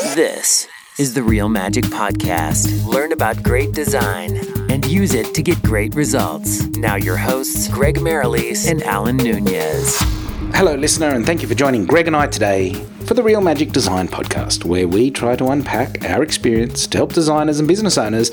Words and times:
This 0.00 0.66
is 0.98 1.12
the 1.12 1.22
Real 1.22 1.50
Magic 1.50 1.84
Podcast. 1.84 2.86
Learn 2.86 3.12
about 3.12 3.42
great 3.42 3.72
design 3.72 4.38
and 4.70 4.84
use 4.86 5.12
it 5.12 5.34
to 5.34 5.42
get 5.42 5.62
great 5.62 5.94
results. 5.94 6.66
Now, 6.68 6.96
your 6.96 7.18
hosts, 7.18 7.68
Greg 7.68 7.96
Merrilees 7.96 8.68
and 8.68 8.82
Alan 8.82 9.18
Nunez. 9.18 9.98
Hello, 10.54 10.74
listener, 10.74 11.08
and 11.08 11.26
thank 11.26 11.42
you 11.42 11.48
for 11.48 11.54
joining 11.54 11.84
Greg 11.84 12.06
and 12.06 12.16
I 12.16 12.28
today 12.28 12.72
for 13.04 13.12
the 13.12 13.22
Real 13.22 13.42
Magic 13.42 13.72
Design 13.72 14.08
Podcast, 14.08 14.64
where 14.64 14.88
we 14.88 15.10
try 15.10 15.36
to 15.36 15.48
unpack 15.48 16.02
our 16.06 16.22
experience 16.22 16.86
to 16.86 16.96
help 16.96 17.12
designers 17.12 17.58
and 17.58 17.68
business 17.68 17.98
owners 17.98 18.30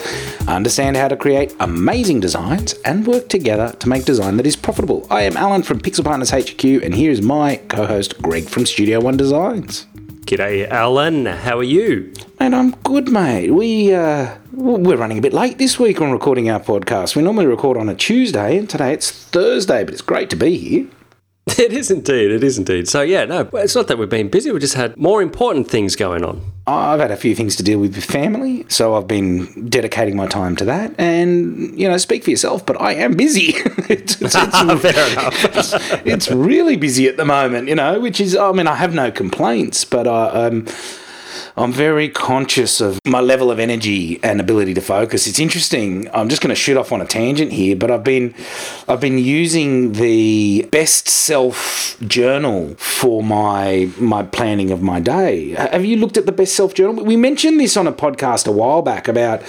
understand 0.48 0.96
how 0.96 1.10
to 1.10 1.18
create 1.18 1.54
amazing 1.60 2.22
designs 2.22 2.76
and 2.86 3.06
work 3.06 3.28
together 3.28 3.76
to 3.80 3.90
make 3.90 4.06
design 4.06 4.38
that 4.38 4.48
is 4.48 4.56
profitable. 4.56 5.06
I 5.12 5.24
am 5.24 5.36
Alan 5.36 5.64
from 5.64 5.82
Pixel 5.82 6.06
Partners 6.06 6.32
HQ, 6.32 6.64
and 6.64 6.96
here 6.96 7.12
is 7.12 7.22
my 7.22 7.58
co 7.68 7.86
host, 7.86 8.22
Greg 8.22 8.48
from 8.48 8.66
Studio 8.66 9.02
One 9.02 9.18
Designs. 9.18 9.86
G'day, 10.28 10.68
Alan. 10.70 11.26
How 11.26 11.58
are 11.58 11.64
you? 11.64 12.12
And 12.38 12.54
I'm 12.54 12.72
good, 12.84 13.08
mate. 13.08 13.52
We 13.52 13.94
uh, 13.94 14.38
we're 14.52 14.98
running 14.98 15.18
a 15.18 15.22
bit 15.22 15.32
late 15.32 15.58
this 15.58 15.80
week 15.80 16.02
on 16.02 16.12
recording 16.12 16.50
our 16.50 16.60
podcast. 16.60 17.16
We 17.16 17.22
normally 17.22 17.46
record 17.46 17.78
on 17.78 17.88
a 17.88 17.96
Tuesday, 17.96 18.58
and 18.58 18.70
today 18.70 18.92
it's 18.92 19.10
Thursday. 19.10 19.86
But 19.86 19.94
it's 19.94 20.02
great 20.02 20.30
to 20.32 20.36
be 20.36 20.58
here. 20.58 20.88
It 21.58 21.74
is 21.74 21.90
indeed. 21.90 22.32
It 22.32 22.44
is 22.44 22.58
indeed. 22.58 22.88
So 22.88 23.02
yeah, 23.02 23.26
no, 23.26 23.50
it's 23.54 23.76
not 23.76 23.88
that 23.88 23.98
we've 23.98 24.10
been 24.10 24.30
busy. 24.30 24.52
We 24.52 24.60
just 24.60 24.76
had 24.76 24.96
more 24.98 25.22
important 25.22 25.70
things 25.70 25.96
going 25.96 26.24
on. 26.24 26.42
I've 26.68 27.00
had 27.00 27.12
a 27.12 27.18
few 27.18 27.36
things 27.36 27.56
to 27.56 27.64
deal 27.64 27.80
with 27.80 27.96
with 27.96 28.04
family, 28.06 28.66
so 28.68 28.96
I've 28.96 29.08
been 29.08 29.70
dedicating 29.70 30.16
my 30.16 30.28
time 30.28 30.56
to 30.58 30.66
that. 30.66 30.94
And 30.98 31.78
you 31.80 31.88
know, 31.88 31.98
speak 31.98 32.24
for 32.24 32.30
yourself, 32.30 32.66
but 32.66 32.80
I 32.82 32.94
am 32.94 33.14
busy. 33.16 33.54
it's, 33.90 34.22
it's, 34.22 34.36
it's, 34.36 34.82
Fair 34.82 35.12
enough. 35.12 35.46
it's, 35.56 35.74
it's 36.06 36.32
really 36.32 36.76
busy 36.76 37.08
at 37.08 37.18
the 37.18 37.26
moment, 37.26 37.70
you 37.70 37.76
know. 37.76 38.00
Which 38.00 38.20
is, 38.20 38.36
I 38.36 38.52
mean, 38.52 38.68
I 38.68 38.76
have 38.76 38.94
no 38.94 39.10
complaints, 39.12 39.86
but 39.86 40.08
I, 40.08 40.48
I'm. 40.48 40.68
I'm 41.56 41.72
very 41.72 42.10
conscious 42.10 42.82
of 42.82 43.00
my 43.06 43.20
level 43.20 43.50
of 43.52 43.60
energy 43.60 44.20
and 44.24 44.40
ability 44.40 44.74
to 44.76 44.82
focus. 44.82 45.28
It's 45.28 45.40
interesting. 45.40 46.10
I'm 46.14 46.30
just 46.30 46.42
going 46.42 46.50
to 46.50 46.56
shoot 46.56 46.78
off 46.78 46.92
on 46.92 47.02
a 47.02 47.06
tangent 47.06 47.52
here, 47.52 47.76
but 47.76 47.92
I've 47.92 48.04
been 48.04 48.34
I've 48.88 49.02
been 49.02 49.18
using 49.18 49.94
the 49.94 50.68
best 50.72 51.08
self 51.08 51.98
journal 52.08 52.76
for 52.76 53.24
my 53.24 53.90
my 53.98 54.24
planning 54.24 54.72
of 54.72 54.82
my 54.82 55.00
day. 55.00 55.52
Have 55.52 55.86
you 55.86 55.98
looked 55.98 56.18
at 56.18 56.26
the 56.26 56.32
best 56.32 56.56
self 56.56 56.74
journal? 56.74 57.04
We 57.04 57.16
mentioned 57.16 57.60
this 57.60 57.78
on 57.78 57.88
a 57.88 57.94
podcast 57.94 58.48
a 58.48 58.52
while 58.52 58.82
back 58.82 59.08
about 59.08 59.42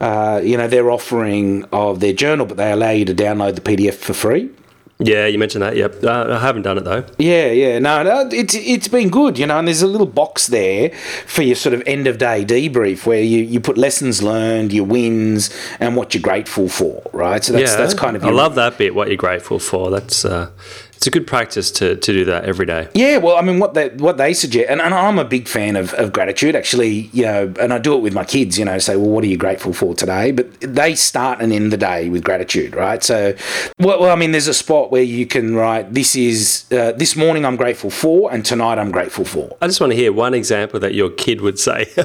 uh, 0.00 0.40
you 0.44 0.56
know 0.56 0.68
their 0.68 0.90
offering 0.90 1.64
of 1.72 2.00
their 2.00 2.12
journal, 2.12 2.46
but 2.46 2.56
they 2.56 2.72
allow 2.72 2.90
you 2.90 3.04
to 3.04 3.14
download 3.14 3.54
the 3.54 3.60
PDF 3.60 3.94
for 3.94 4.14
free. 4.14 4.50
Yeah, 5.00 5.26
you 5.26 5.38
mentioned 5.38 5.62
that. 5.62 5.76
Yep. 5.76 6.04
Uh, 6.04 6.36
I 6.36 6.38
haven't 6.38 6.62
done 6.62 6.78
it 6.78 6.84
though. 6.84 7.04
Yeah, 7.18 7.50
yeah, 7.50 7.78
no, 7.80 8.04
no, 8.04 8.28
it's 8.30 8.54
it's 8.54 8.86
been 8.86 9.10
good, 9.10 9.38
you 9.38 9.46
know. 9.46 9.58
And 9.58 9.66
there's 9.66 9.82
a 9.82 9.88
little 9.88 10.06
box 10.06 10.46
there 10.46 10.90
for 11.26 11.42
your 11.42 11.56
sort 11.56 11.74
of 11.74 11.82
end 11.84 12.06
of 12.06 12.18
day 12.18 12.44
debrief 12.44 13.04
where 13.04 13.20
you, 13.20 13.42
you 13.42 13.58
put 13.58 13.76
lessons 13.76 14.22
learned, 14.22 14.72
your 14.72 14.84
wins, 14.84 15.50
and 15.80 15.96
what 15.96 16.14
you're 16.14 16.22
grateful 16.22 16.68
for, 16.68 17.02
right? 17.12 17.42
So 17.42 17.54
that's 17.54 17.72
yeah, 17.72 17.76
that's 17.76 17.94
kind 17.94 18.16
of 18.16 18.24
I 18.24 18.30
love 18.30 18.54
that 18.54 18.78
bit. 18.78 18.94
What 18.94 19.08
you're 19.08 19.16
grateful 19.16 19.58
for. 19.58 19.90
That's 19.90 20.24
uh, 20.24 20.50
it's 20.96 21.06
a 21.06 21.10
good 21.10 21.26
practice 21.26 21.70
to, 21.72 21.96
to 21.96 22.12
do 22.12 22.24
that 22.26 22.44
every 22.44 22.66
day. 22.66 22.88
Yeah, 22.94 23.18
well, 23.18 23.36
I 23.36 23.42
mean, 23.42 23.58
what 23.58 23.74
they 23.74 23.90
what 23.90 24.16
they 24.16 24.34
suggest, 24.34 24.70
and, 24.70 24.80
and 24.80 24.94
I'm 24.94 25.18
a 25.18 25.24
big 25.24 25.48
fan 25.48 25.76
of, 25.76 25.92
of 25.94 26.12
gratitude, 26.12 26.56
actually, 26.56 27.10
you 27.12 27.24
know, 27.24 27.52
and 27.60 27.72
I 27.72 27.78
do 27.78 27.94
it 27.94 28.00
with 28.00 28.14
my 28.14 28.24
kids, 28.24 28.58
you 28.58 28.64
know, 28.64 28.78
say, 28.78 28.96
well, 28.96 29.10
what 29.10 29.24
are 29.24 29.28
you 29.28 29.36
grateful 29.36 29.72
for 29.72 29.94
today? 29.94 30.30
But 30.32 30.60
they 30.60 30.94
start 30.94 31.40
and 31.40 31.52
end 31.52 31.72
the 31.72 31.76
day 31.76 32.08
with 32.08 32.24
gratitude, 32.24 32.74
right? 32.74 33.02
So, 33.02 33.34
well, 33.78 34.00
well 34.00 34.10
I 34.10 34.16
mean, 34.16 34.32
there's 34.32 34.48
a 34.48 34.54
spot 34.54 34.90
where 34.90 35.02
you 35.02 35.26
can 35.26 35.54
write, 35.54 35.92
this 35.94 36.16
is 36.16 36.64
uh, 36.72 36.92
this 36.92 37.16
morning 37.16 37.44
I'm 37.44 37.56
grateful 37.56 37.90
for, 37.90 38.32
and 38.32 38.44
tonight 38.44 38.78
I'm 38.78 38.90
grateful 38.90 39.24
for. 39.24 39.56
I 39.60 39.66
just 39.66 39.80
want 39.80 39.92
to 39.92 39.96
hear 39.96 40.12
one 40.12 40.34
example 40.34 40.80
that 40.80 40.94
your 40.94 41.10
kid 41.10 41.40
would 41.40 41.58
say. 41.58 41.86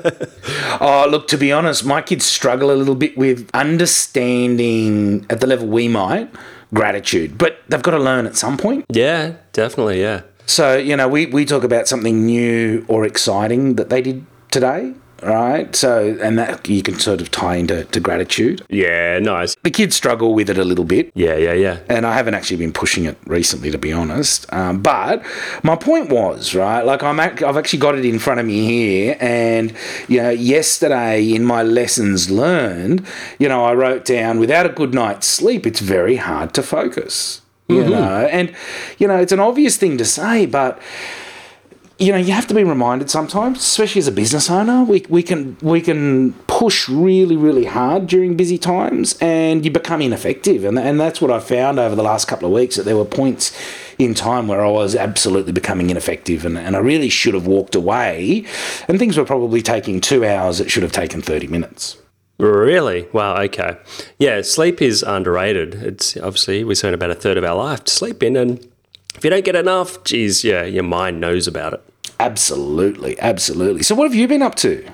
Oh, 0.81 1.07
look, 1.09 1.27
to 1.29 1.37
be 1.37 1.51
honest, 1.51 1.85
my 1.85 2.01
kids 2.01 2.25
struggle 2.25 2.71
a 2.71 2.73
little 2.73 2.95
bit 2.95 3.17
with 3.17 3.49
understanding 3.53 5.25
at 5.29 5.41
the 5.41 5.47
level 5.47 5.67
we 5.67 5.87
might 5.87 6.31
gratitude, 6.73 7.37
but 7.37 7.59
they've 7.67 7.81
got 7.81 7.91
to 7.91 7.99
learn 7.99 8.25
at 8.25 8.35
some 8.35 8.57
point. 8.57 8.85
yeah, 8.89 9.33
definitely. 9.53 10.01
Yeah. 10.01 10.21
So, 10.45 10.77
you 10.77 10.95
know, 10.95 11.07
we, 11.07 11.27
we 11.27 11.45
talk 11.45 11.63
about 11.63 11.87
something 11.87 12.25
new 12.25 12.83
or 12.87 13.05
exciting 13.05 13.75
that 13.75 13.89
they 13.89 14.01
did 14.01 14.25
today, 14.49 14.93
right? 15.21 15.75
So, 15.75 16.17
and 16.21 16.37
that 16.37 16.67
you 16.67 16.81
can 16.81 16.99
sort 16.99 17.21
of 17.21 17.31
tie 17.31 17.55
into 17.55 17.83
to 17.85 17.99
gratitude. 17.99 18.61
Yeah. 18.69 19.19
Nice. 19.19 19.55
The 19.63 19.71
kids 19.71 19.95
struggle 19.95 20.33
with 20.33 20.49
it 20.49 20.57
a 20.57 20.63
little 20.63 20.85
bit. 20.85 21.11
Yeah. 21.15 21.35
Yeah. 21.35 21.53
Yeah. 21.53 21.79
And 21.89 22.05
I 22.05 22.13
haven't 22.13 22.33
actually 22.33 22.57
been 22.57 22.73
pushing 22.73 23.05
it 23.05 23.17
recently, 23.25 23.71
to 23.71 23.77
be 23.77 23.91
honest. 23.91 24.51
Um, 24.53 24.81
but 24.81 25.23
my 25.63 25.75
point 25.75 26.09
was, 26.09 26.55
right, 26.55 26.81
like 26.83 27.03
I'm 27.03 27.19
ac- 27.19 27.43
I've 27.43 27.57
actually 27.57 27.79
got 27.79 27.95
it 27.95 28.05
in 28.05 28.19
front 28.19 28.39
of 28.39 28.45
me 28.45 28.65
here. 28.65 29.17
And, 29.19 29.73
you 30.07 30.21
know, 30.21 30.29
yesterday 30.29 31.33
in 31.33 31.43
my 31.43 31.63
lessons 31.63 32.29
learned, 32.29 33.05
you 33.37 33.49
know, 33.49 33.65
I 33.65 33.73
wrote 33.73 34.05
down 34.05 34.39
without 34.39 34.65
a 34.65 34.69
good 34.69 34.93
night's 34.93 35.27
sleep, 35.27 35.65
it's 35.67 35.79
very 35.79 36.17
hard 36.17 36.53
to 36.53 36.63
focus. 36.63 37.41
You 37.71 37.87
know, 37.87 38.27
and, 38.31 38.51
you 38.97 39.07
know, 39.07 39.17
it's 39.17 39.31
an 39.31 39.39
obvious 39.39 39.77
thing 39.77 39.99
to 39.99 40.05
say, 40.05 40.47
but 40.47 40.81
you 41.99 42.13
know, 42.13 42.17
you 42.17 42.31
have 42.31 42.47
to 42.47 42.53
be 42.53 42.63
reminded 42.63 43.09
sometimes, 43.09 43.57
especially 43.57 43.99
as 43.99 44.07
a 44.07 44.11
business 44.13 44.49
owner, 44.49 44.83
we, 44.83 45.05
we 45.09 45.21
can 45.21 45.57
we 45.61 45.81
can 45.81 46.31
push 46.47 46.87
really, 46.87 47.35
really 47.35 47.65
hard 47.65 48.07
during 48.07 48.37
busy 48.37 48.57
times 48.57 49.17
and 49.19 49.65
you 49.65 49.71
become 49.71 50.01
ineffective. 50.01 50.63
And, 50.63 50.79
and 50.79 50.97
that's 50.97 51.19
what 51.19 51.29
I 51.29 51.41
found 51.41 51.77
over 51.77 51.95
the 51.95 52.03
last 52.03 52.29
couple 52.29 52.47
of 52.47 52.53
weeks, 52.53 52.77
that 52.77 52.83
there 52.83 52.95
were 52.95 53.03
points 53.03 53.51
in 53.97 54.13
time 54.13 54.47
where 54.47 54.63
I 54.63 54.69
was 54.69 54.95
absolutely 54.95 55.51
becoming 55.51 55.89
ineffective 55.89 56.45
and, 56.45 56.57
and 56.57 56.77
I 56.77 56.79
really 56.79 57.09
should 57.09 57.33
have 57.33 57.45
walked 57.45 57.75
away 57.75 58.45
and 58.87 58.97
things 58.97 59.17
were 59.17 59.25
probably 59.25 59.61
taking 59.61 59.99
two 59.99 60.25
hours, 60.25 60.61
it 60.61 60.71
should 60.71 60.83
have 60.83 60.93
taken 60.93 61.21
30 61.21 61.47
minutes. 61.47 61.97
Really? 62.37 63.09
Wow. 63.11 63.41
Okay. 63.41 63.77
Yeah. 64.17 64.41
Sleep 64.41 64.81
is 64.81 65.03
underrated. 65.03 65.75
It's 65.75 66.15
obviously 66.15 66.63
we 66.63 66.75
spend 66.75 66.95
about 66.95 67.11
a 67.11 67.15
third 67.15 67.35
of 67.35 67.43
our 67.43 67.55
life 67.55 67.83
to 67.83 67.93
sleep 67.93 68.23
in, 68.23 68.37
and 68.37 68.65
if 69.19 69.25
you 69.25 69.29
don't 69.29 69.43
get 69.43 69.57
enough, 69.57 70.01
geez, 70.05 70.45
yeah, 70.45 70.63
your 70.63 70.83
mind 70.83 71.19
knows 71.19 71.45
about 71.45 71.73
it. 71.73 71.83
Absolutely, 72.21 73.19
absolutely. 73.19 73.83
So 73.83 73.93
what 73.93 74.05
have 74.05 74.15
you 74.15 74.29
been 74.29 74.41
up 74.41 74.55
to? 74.55 74.89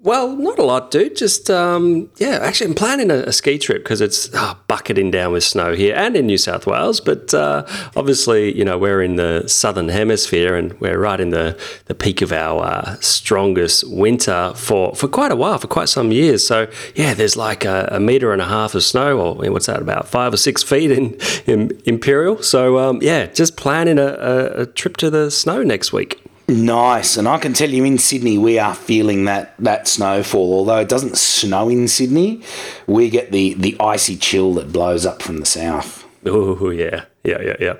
Well, 0.00 0.36
not 0.36 0.60
a 0.60 0.62
lot, 0.62 0.92
dude. 0.92 1.16
Just 1.16 1.50
um, 1.50 2.08
yeah, 2.18 2.38
actually, 2.40 2.68
I'm 2.68 2.76
planning 2.76 3.10
a, 3.10 3.16
a 3.24 3.32
ski 3.32 3.58
trip 3.58 3.82
because 3.82 4.00
it's 4.00 4.32
uh, 4.32 4.54
bucketing 4.68 5.10
down 5.10 5.32
with 5.32 5.42
snow 5.42 5.74
here 5.74 5.92
and 5.96 6.14
in 6.14 6.26
New 6.26 6.38
South 6.38 6.68
Wales. 6.68 7.00
But 7.00 7.34
uh, 7.34 7.64
obviously, 7.96 8.56
you 8.56 8.64
know, 8.64 8.78
we're 8.78 9.02
in 9.02 9.16
the 9.16 9.48
southern 9.48 9.88
hemisphere 9.88 10.54
and 10.54 10.80
we're 10.80 11.00
right 11.00 11.18
in 11.18 11.30
the, 11.30 11.60
the 11.86 11.96
peak 11.96 12.22
of 12.22 12.32
our 12.32 12.64
uh, 12.64 12.96
strongest 13.00 13.90
winter 13.90 14.52
for, 14.54 14.94
for 14.94 15.08
quite 15.08 15.32
a 15.32 15.36
while, 15.36 15.58
for 15.58 15.66
quite 15.66 15.88
some 15.88 16.12
years. 16.12 16.46
So 16.46 16.70
yeah, 16.94 17.12
there's 17.12 17.36
like 17.36 17.64
a, 17.64 17.88
a 17.90 17.98
meter 17.98 18.32
and 18.32 18.40
a 18.40 18.46
half 18.46 18.76
of 18.76 18.84
snow, 18.84 19.18
or 19.18 19.50
what's 19.50 19.66
that, 19.66 19.82
about 19.82 20.06
five 20.06 20.32
or 20.32 20.36
six 20.36 20.62
feet 20.62 20.92
in, 20.92 21.18
in 21.46 21.76
Imperial. 21.86 22.40
So 22.40 22.78
um, 22.78 23.00
yeah, 23.02 23.26
just 23.26 23.56
planning 23.56 23.98
a, 23.98 24.62
a 24.62 24.66
trip 24.66 24.96
to 24.98 25.10
the 25.10 25.32
snow 25.32 25.64
next 25.64 25.92
week. 25.92 26.22
Nice, 26.48 27.18
and 27.18 27.28
I 27.28 27.36
can 27.36 27.52
tell 27.52 27.68
you 27.68 27.84
in 27.84 27.98
Sydney 27.98 28.38
we 28.38 28.58
are 28.58 28.74
feeling 28.74 29.26
that 29.26 29.54
that 29.58 29.86
snowfall. 29.86 30.54
Although 30.54 30.78
it 30.78 30.88
doesn't 30.88 31.18
snow 31.18 31.68
in 31.68 31.88
Sydney, 31.88 32.42
we 32.86 33.10
get 33.10 33.32
the 33.32 33.52
the 33.52 33.76
icy 33.78 34.16
chill 34.16 34.54
that 34.54 34.72
blows 34.72 35.04
up 35.04 35.20
from 35.20 35.38
the 35.38 35.46
south. 35.46 36.06
Oh 36.24 36.70
yeah, 36.70 37.04
yeah, 37.22 37.42
yeah, 37.42 37.56
yeah. 37.60 37.74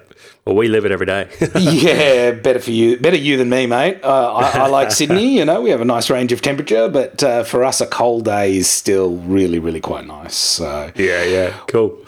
Well, 0.44 0.54
we 0.54 0.68
live 0.68 0.84
it 0.84 0.92
every 0.92 1.06
day. 1.06 1.28
yeah, 1.58 2.32
better 2.32 2.58
for 2.58 2.70
you, 2.70 2.98
better 2.98 3.16
you 3.16 3.38
than 3.38 3.48
me, 3.48 3.66
mate. 3.66 4.00
Uh, 4.02 4.34
I, 4.34 4.50
I 4.58 4.66
like 4.68 4.90
Sydney. 4.90 5.38
You 5.38 5.46
know, 5.46 5.62
we 5.62 5.70
have 5.70 5.80
a 5.80 5.86
nice 5.86 6.10
range 6.10 6.32
of 6.32 6.42
temperature, 6.42 6.88
but 6.88 7.22
uh, 7.22 7.44
for 7.44 7.64
us, 7.64 7.80
a 7.80 7.86
cold 7.86 8.26
day 8.26 8.56
is 8.56 8.68
still 8.68 9.16
really, 9.16 9.58
really 9.58 9.80
quite 9.80 10.06
nice. 10.06 10.34
So 10.34 10.92
yeah, 10.94 11.24
yeah, 11.24 11.58
cool. 11.68 11.98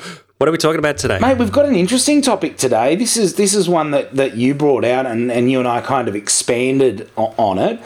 What 0.40 0.48
are 0.48 0.52
we 0.52 0.56
talking 0.56 0.78
about 0.78 0.96
today? 0.96 1.18
Mate, 1.18 1.36
we've 1.36 1.52
got 1.52 1.66
an 1.66 1.76
interesting 1.76 2.22
topic 2.22 2.56
today. 2.56 2.96
This 2.96 3.18
is 3.18 3.34
this 3.34 3.54
is 3.54 3.68
one 3.68 3.90
that, 3.90 4.14
that 4.14 4.36
you 4.38 4.54
brought 4.54 4.86
out 4.86 5.04
and, 5.04 5.30
and 5.30 5.50
you 5.50 5.58
and 5.58 5.68
I 5.68 5.82
kind 5.82 6.08
of 6.08 6.16
expanded 6.16 7.10
on 7.14 7.58
it, 7.58 7.78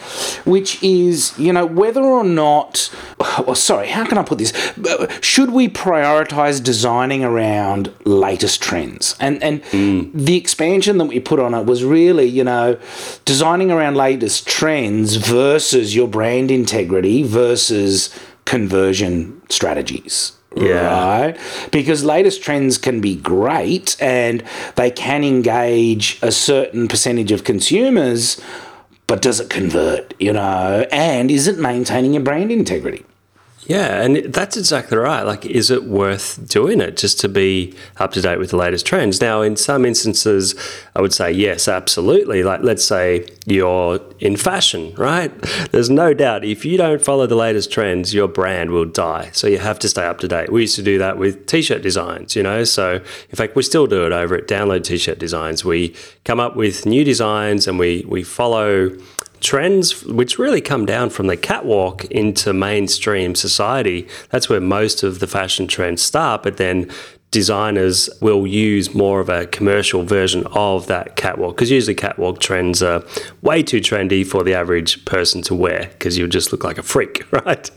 which 0.46 0.80
is, 0.80 1.36
you 1.36 1.52
know, 1.52 1.66
whether 1.66 2.00
or 2.00 2.22
not 2.22 2.94
well, 3.44 3.56
sorry, 3.56 3.88
how 3.88 4.06
can 4.06 4.18
I 4.18 4.22
put 4.22 4.38
this? 4.38 4.52
Should 5.20 5.50
we 5.50 5.68
prioritize 5.68 6.62
designing 6.62 7.24
around 7.24 7.92
latest 8.04 8.62
trends? 8.62 9.16
And 9.18 9.42
and 9.42 9.60
mm. 9.64 10.12
the 10.14 10.36
expansion 10.36 10.98
that 10.98 11.06
we 11.06 11.18
put 11.18 11.40
on 11.40 11.54
it 11.54 11.66
was 11.66 11.82
really, 11.82 12.26
you 12.26 12.44
know, 12.44 12.78
designing 13.24 13.72
around 13.72 13.96
latest 13.96 14.46
trends 14.46 15.16
versus 15.16 15.96
your 15.96 16.06
brand 16.06 16.52
integrity 16.52 17.24
versus 17.24 18.16
conversion 18.44 19.42
strategies. 19.48 20.34
Yeah. 20.56 21.20
Right? 21.20 21.38
Because 21.70 22.04
latest 22.04 22.42
trends 22.42 22.78
can 22.78 23.00
be 23.00 23.16
great 23.16 23.96
and 24.00 24.42
they 24.76 24.90
can 24.90 25.24
engage 25.24 26.18
a 26.22 26.30
certain 26.30 26.88
percentage 26.88 27.32
of 27.32 27.44
consumers, 27.44 28.40
but 29.06 29.20
does 29.20 29.40
it 29.40 29.50
convert, 29.50 30.14
you 30.20 30.32
know? 30.32 30.86
And 30.90 31.30
is 31.30 31.46
it 31.46 31.58
maintaining 31.58 32.14
your 32.14 32.22
brand 32.22 32.50
integrity? 32.50 33.04
Yeah, 33.66 34.02
and 34.02 34.16
that's 34.32 34.56
exactly 34.56 34.98
right. 34.98 35.22
Like, 35.22 35.46
is 35.46 35.70
it 35.70 35.84
worth 35.84 36.48
doing 36.48 36.80
it 36.80 36.96
just 36.96 37.18
to 37.20 37.28
be 37.28 37.74
up 37.96 38.12
to 38.12 38.20
date 38.20 38.38
with 38.38 38.50
the 38.50 38.56
latest 38.56 38.84
trends? 38.84 39.20
Now, 39.20 39.40
in 39.40 39.56
some 39.56 39.86
instances, 39.86 40.54
I 40.94 41.00
would 41.00 41.14
say 41.14 41.32
yes, 41.32 41.66
absolutely. 41.66 42.42
Like, 42.42 42.62
let's 42.62 42.84
say 42.84 43.26
you're 43.46 44.00
in 44.20 44.36
fashion, 44.36 44.94
right? 44.96 45.32
There's 45.70 45.88
no 45.88 46.12
doubt 46.12 46.44
if 46.44 46.64
you 46.64 46.76
don't 46.76 47.02
follow 47.02 47.26
the 47.26 47.36
latest 47.36 47.72
trends, 47.72 48.12
your 48.12 48.28
brand 48.28 48.70
will 48.70 48.84
die. 48.84 49.30
So 49.32 49.46
you 49.46 49.58
have 49.58 49.78
to 49.80 49.88
stay 49.88 50.04
up 50.04 50.18
to 50.18 50.28
date. 50.28 50.52
We 50.52 50.62
used 50.62 50.76
to 50.76 50.82
do 50.82 50.98
that 50.98 51.16
with 51.16 51.46
t 51.46 51.62
shirt 51.62 51.82
designs, 51.82 52.36
you 52.36 52.42
know? 52.42 52.64
So, 52.64 52.94
in 52.96 53.36
fact, 53.36 53.56
we 53.56 53.62
still 53.62 53.86
do 53.86 54.04
it 54.04 54.12
over 54.12 54.34
at 54.34 54.46
Download 54.46 54.84
T 54.84 54.98
shirt 54.98 55.18
designs. 55.18 55.64
We 55.64 55.94
come 56.24 56.38
up 56.38 56.54
with 56.54 56.84
new 56.84 57.04
designs 57.04 57.66
and 57.66 57.78
we, 57.78 58.04
we 58.06 58.22
follow 58.22 58.90
trends 59.44 60.04
which 60.04 60.38
really 60.38 60.60
come 60.60 60.86
down 60.86 61.10
from 61.10 61.28
the 61.28 61.36
catwalk 61.36 62.04
into 62.06 62.52
mainstream 62.52 63.34
society. 63.34 64.08
That's 64.30 64.48
where 64.48 64.60
most 64.60 65.02
of 65.02 65.20
the 65.20 65.26
fashion 65.26 65.68
trends 65.68 66.02
start, 66.02 66.42
but 66.42 66.56
then 66.56 66.90
designers 67.34 68.08
will 68.20 68.46
use 68.46 68.94
more 68.94 69.18
of 69.18 69.28
a 69.28 69.44
commercial 69.46 70.04
version 70.04 70.46
of 70.52 70.86
that 70.86 71.16
catwalk 71.16 71.56
because 71.56 71.68
usually 71.68 71.92
catwalk 71.92 72.38
trends 72.38 72.80
are 72.80 73.02
way 73.42 73.60
too 73.60 73.80
trendy 73.80 74.24
for 74.24 74.44
the 74.44 74.54
average 74.54 75.04
person 75.04 75.42
to 75.42 75.52
wear 75.52 75.88
because 75.90 76.16
you'll 76.16 76.28
just 76.28 76.52
look 76.52 76.62
like 76.62 76.78
a 76.78 76.82
freak 76.82 77.26
right 77.44 77.72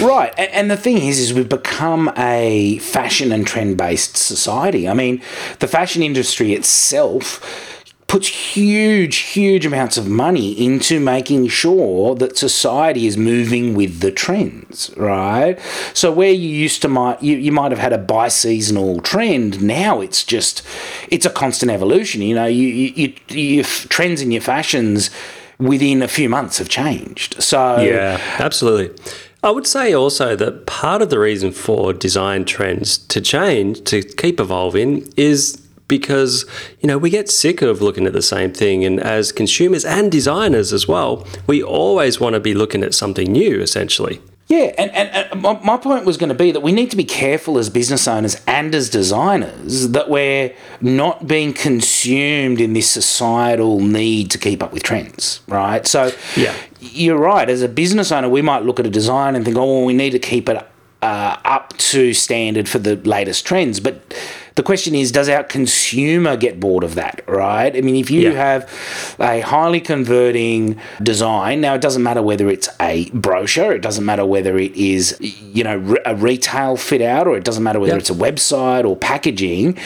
right 0.00 0.32
and 0.38 0.70
the 0.70 0.76
thing 0.76 0.96
is 0.96 1.18
is 1.18 1.34
we've 1.34 1.50
become 1.50 2.10
a 2.16 2.78
fashion 2.78 3.30
and 3.30 3.46
trend 3.46 3.76
based 3.76 4.16
society 4.16 4.88
i 4.88 4.94
mean 4.94 5.20
the 5.58 5.68
fashion 5.68 6.02
industry 6.02 6.54
itself 6.54 7.83
puts 8.14 8.28
huge, 8.28 9.16
huge 9.16 9.66
amounts 9.66 9.96
of 9.96 10.08
money 10.08 10.52
into 10.52 11.00
making 11.00 11.48
sure 11.48 12.14
that 12.14 12.38
society 12.38 13.08
is 13.08 13.16
moving 13.16 13.74
with 13.74 13.98
the 13.98 14.12
trends, 14.12 14.88
right? 14.96 15.58
So 15.94 16.12
where 16.12 16.30
you 16.30 16.48
used 16.48 16.80
to 16.82 16.88
might 16.88 17.20
you, 17.20 17.36
you 17.36 17.50
might 17.50 17.72
have 17.72 17.80
had 17.80 17.92
a 17.92 17.98
bi-seasonal 17.98 19.00
trend, 19.00 19.60
now 19.60 20.00
it's 20.00 20.22
just 20.22 20.64
it's 21.08 21.26
a 21.26 21.30
constant 21.30 21.72
evolution. 21.72 22.22
You 22.22 22.36
know, 22.36 22.46
you, 22.46 22.68
you, 22.68 23.14
you 23.30 23.46
your 23.56 23.64
trends 23.64 24.22
in 24.22 24.30
your 24.30 24.42
fashions 24.42 25.10
within 25.58 26.00
a 26.00 26.06
few 26.06 26.28
months 26.28 26.58
have 26.58 26.68
changed. 26.68 27.42
So 27.42 27.80
yeah, 27.80 28.20
absolutely. 28.38 28.96
I 29.42 29.50
would 29.50 29.66
say 29.66 29.92
also 29.92 30.36
that 30.36 30.66
part 30.66 31.02
of 31.02 31.10
the 31.10 31.18
reason 31.18 31.50
for 31.50 31.92
design 31.92 32.44
trends 32.44 32.96
to 32.96 33.20
change, 33.20 33.82
to 33.90 34.02
keep 34.02 34.38
evolving, 34.38 35.12
is 35.16 35.63
because 35.88 36.44
you 36.80 36.86
know 36.86 36.98
we 36.98 37.10
get 37.10 37.28
sick 37.28 37.62
of 37.62 37.82
looking 37.82 38.06
at 38.06 38.12
the 38.12 38.22
same 38.22 38.52
thing 38.52 38.84
and 38.84 39.00
as 39.00 39.32
consumers 39.32 39.84
and 39.84 40.10
designers 40.10 40.72
as 40.72 40.88
well 40.88 41.26
we 41.46 41.62
always 41.62 42.18
want 42.18 42.34
to 42.34 42.40
be 42.40 42.54
looking 42.54 42.82
at 42.82 42.94
something 42.94 43.30
new 43.30 43.60
essentially 43.60 44.20
yeah, 44.46 44.74
and, 44.76 44.90
and, 44.90 45.08
and, 45.32 45.42
my 45.42 45.78
point 45.78 46.04
was 46.04 46.18
going 46.18 46.28
to 46.28 46.34
be 46.34 46.52
that 46.52 46.60
we 46.60 46.70
need 46.70 46.90
to 46.90 46.98
be 46.98 47.04
careful 47.04 47.56
as 47.56 47.70
business 47.70 48.06
owners 48.06 48.36
and 48.46 48.74
as 48.74 48.90
designers 48.90 49.88
that 49.88 50.10
we're 50.10 50.54
not 50.82 51.26
being 51.26 51.54
consumed 51.54 52.60
in 52.60 52.74
this 52.74 52.90
societal 52.90 53.80
need 53.80 54.30
to 54.32 54.38
keep 54.38 54.62
up 54.62 54.70
with 54.70 54.82
trends, 54.82 55.40
right? 55.48 55.86
So, 55.86 56.12
yeah. 56.36 56.54
you're 56.78 57.18
right. 57.18 57.48
As 57.48 57.62
a 57.62 57.68
business 57.68 58.12
owner, 58.12 58.28
we 58.28 58.42
might 58.42 58.64
look 58.64 58.78
at 58.78 58.84
a 58.84 58.90
design 58.90 59.34
and 59.34 59.46
think, 59.46 59.56
oh, 59.56 59.64
well, 59.64 59.84
we 59.86 59.94
need 59.94 60.10
to 60.10 60.18
keep 60.18 60.50
it 60.50 60.58
uh, 61.00 61.36
up 61.46 61.74
to 61.78 62.12
standard 62.12 62.68
for 62.68 62.78
the 62.78 62.96
latest 62.96 63.46
trends. 63.46 63.80
But 63.80 64.14
the 64.56 64.62
question 64.62 64.94
is, 64.94 65.10
does 65.10 65.28
our 65.28 65.42
consumer 65.42 66.36
get 66.36 66.60
bored 66.60 66.84
of 66.84 66.94
that, 66.94 67.24
right? 67.26 67.74
I 67.74 67.80
mean, 67.80 67.96
if 67.96 68.08
you 68.08 68.30
yeah. 68.30 68.32
have 68.32 69.16
a 69.18 69.40
highly 69.40 69.80
converting 69.80 70.80
design, 71.02 71.60
now 71.60 71.74
it 71.74 71.80
doesn't 71.80 72.04
matter 72.04 72.22
whether 72.22 72.48
it's 72.48 72.68
a 72.80 73.10
brochure, 73.10 73.72
it 73.72 73.82
doesn't 73.82 74.04
matter 74.04 74.24
whether 74.24 74.56
it 74.56 74.72
is, 74.76 75.16
you 75.20 75.64
know, 75.64 75.96
a 76.06 76.14
retail 76.14 76.76
fit 76.76 77.02
out, 77.02 77.26
or 77.26 77.36
it 77.36 77.42
doesn't 77.42 77.64
matter 77.64 77.80
whether 77.80 77.98
it's 77.98 78.10
a 78.10 78.14
website 78.14 78.84
or 78.84 78.96
packaging. 78.96 79.76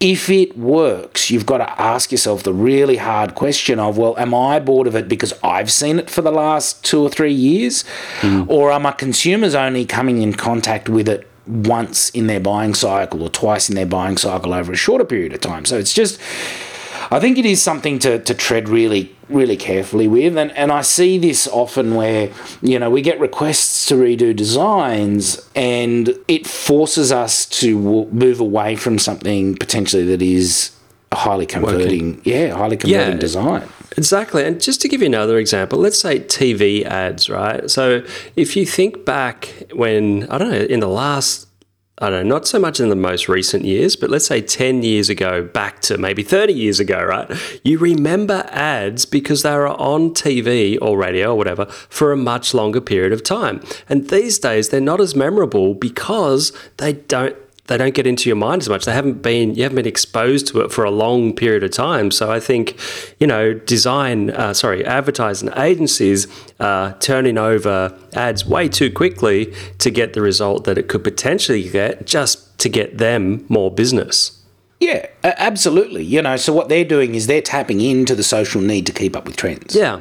If 0.00 0.28
it 0.28 0.58
works, 0.58 1.30
you've 1.30 1.46
got 1.46 1.58
to 1.58 1.80
ask 1.80 2.10
yourself 2.10 2.42
the 2.42 2.52
really 2.52 2.96
hard 2.96 3.36
question 3.36 3.78
of, 3.78 3.96
well, 3.96 4.18
am 4.18 4.34
I 4.34 4.58
bored 4.58 4.88
of 4.88 4.96
it 4.96 5.08
because 5.08 5.34
I've 5.44 5.70
seen 5.70 6.00
it 6.00 6.10
for 6.10 6.22
the 6.22 6.32
last 6.32 6.84
two 6.84 7.00
or 7.00 7.08
three 7.08 7.32
years? 7.32 7.84
Mm. 8.22 8.48
Or 8.48 8.72
are 8.72 8.80
my 8.80 8.92
consumers 8.92 9.54
only 9.54 9.86
coming 9.86 10.20
in 10.20 10.34
contact 10.34 10.88
with 10.88 11.08
it 11.08 11.28
once 11.46 12.10
in 12.10 12.26
their 12.26 12.40
buying 12.40 12.74
cycle 12.74 13.22
or 13.22 13.28
twice 13.28 13.68
in 13.68 13.74
their 13.74 13.86
buying 13.86 14.16
cycle 14.16 14.52
over 14.52 14.72
a 14.72 14.76
shorter 14.76 15.04
period 15.04 15.32
of 15.32 15.40
time. 15.40 15.64
So 15.64 15.78
it's 15.78 15.92
just, 15.92 16.20
I 17.10 17.20
think 17.20 17.38
it 17.38 17.46
is 17.46 17.62
something 17.62 17.98
to, 18.00 18.18
to 18.18 18.34
tread 18.34 18.68
really, 18.68 19.14
really 19.28 19.56
carefully 19.56 20.08
with. 20.08 20.36
And, 20.36 20.50
and 20.52 20.72
I 20.72 20.82
see 20.82 21.18
this 21.18 21.46
often 21.46 21.94
where, 21.94 22.32
you 22.62 22.78
know, 22.78 22.90
we 22.90 23.02
get 23.02 23.20
requests 23.20 23.86
to 23.86 23.94
redo 23.94 24.34
designs 24.34 25.48
and 25.54 26.10
it 26.26 26.46
forces 26.46 27.12
us 27.12 27.46
to 27.46 27.78
move 27.78 28.40
away 28.40 28.76
from 28.76 28.98
something 28.98 29.56
potentially 29.56 30.04
that 30.06 30.22
is 30.22 30.72
highly 31.12 31.46
converting, 31.46 32.16
Working. 32.16 32.22
yeah, 32.24 32.56
highly 32.56 32.76
converting 32.76 33.14
yeah. 33.14 33.18
design. 33.18 33.68
Exactly. 33.96 34.44
And 34.44 34.60
just 34.60 34.80
to 34.82 34.88
give 34.88 35.00
you 35.00 35.06
another 35.06 35.38
example, 35.38 35.78
let's 35.78 36.00
say 36.00 36.20
TV 36.20 36.84
ads, 36.84 37.30
right? 37.30 37.70
So 37.70 38.04
if 38.36 38.54
you 38.56 38.66
think 38.66 39.04
back 39.04 39.64
when, 39.72 40.28
I 40.28 40.38
don't 40.38 40.50
know, 40.50 40.58
in 40.58 40.80
the 40.80 40.88
last, 40.88 41.48
I 41.98 42.10
don't 42.10 42.28
know, 42.28 42.34
not 42.34 42.46
so 42.46 42.58
much 42.58 42.78
in 42.78 42.90
the 42.90 42.96
most 42.96 43.26
recent 43.26 43.64
years, 43.64 43.96
but 43.96 44.10
let's 44.10 44.26
say 44.26 44.42
10 44.42 44.82
years 44.82 45.08
ago, 45.08 45.42
back 45.42 45.80
to 45.82 45.96
maybe 45.96 46.22
30 46.22 46.52
years 46.52 46.78
ago, 46.78 47.02
right? 47.02 47.30
You 47.64 47.78
remember 47.78 48.44
ads 48.50 49.06
because 49.06 49.42
they 49.42 49.54
were 49.54 49.68
on 49.68 50.10
TV 50.10 50.76
or 50.82 50.98
radio 50.98 51.32
or 51.32 51.36
whatever 51.36 51.64
for 51.64 52.12
a 52.12 52.16
much 52.18 52.52
longer 52.52 52.82
period 52.82 53.14
of 53.14 53.22
time. 53.22 53.62
And 53.88 54.10
these 54.10 54.38
days, 54.38 54.68
they're 54.68 54.80
not 54.80 55.00
as 55.00 55.16
memorable 55.16 55.72
because 55.72 56.52
they 56.76 56.92
don't 56.92 57.36
they 57.68 57.76
don't 57.76 57.94
get 57.94 58.06
into 58.06 58.28
your 58.28 58.36
mind 58.36 58.62
as 58.62 58.68
much. 58.68 58.84
They 58.84 58.92
haven't 58.92 59.22
been 59.22 59.54
you 59.54 59.62
haven't 59.62 59.76
been 59.76 59.86
exposed 59.86 60.46
to 60.48 60.60
it 60.60 60.72
for 60.72 60.84
a 60.84 60.90
long 60.90 61.34
period 61.34 61.64
of 61.64 61.70
time. 61.70 62.10
So 62.10 62.30
I 62.30 62.40
think 62.40 62.78
you 63.18 63.26
know 63.26 63.54
design 63.54 64.30
uh, 64.30 64.54
sorry 64.54 64.84
advertising 64.84 65.50
agencies 65.56 66.26
are 66.60 66.96
turning 66.98 67.38
over 67.38 67.96
ads 68.14 68.46
way 68.46 68.68
too 68.68 68.90
quickly 68.90 69.54
to 69.78 69.90
get 69.90 70.12
the 70.12 70.20
result 70.20 70.64
that 70.64 70.78
it 70.78 70.88
could 70.88 71.04
potentially 71.04 71.68
get 71.68 72.06
just 72.06 72.58
to 72.58 72.68
get 72.68 72.98
them 72.98 73.44
more 73.48 73.70
business. 73.70 74.32
Yeah, 74.80 75.06
absolutely. 75.24 76.04
You 76.04 76.20
know, 76.20 76.36
so 76.36 76.52
what 76.52 76.68
they're 76.68 76.84
doing 76.84 77.14
is 77.14 77.26
they're 77.26 77.40
tapping 77.40 77.80
into 77.80 78.14
the 78.14 78.22
social 78.22 78.60
need 78.60 78.84
to 78.86 78.92
keep 78.92 79.16
up 79.16 79.24
with 79.24 79.36
trends. 79.36 79.74
Yeah. 79.74 80.00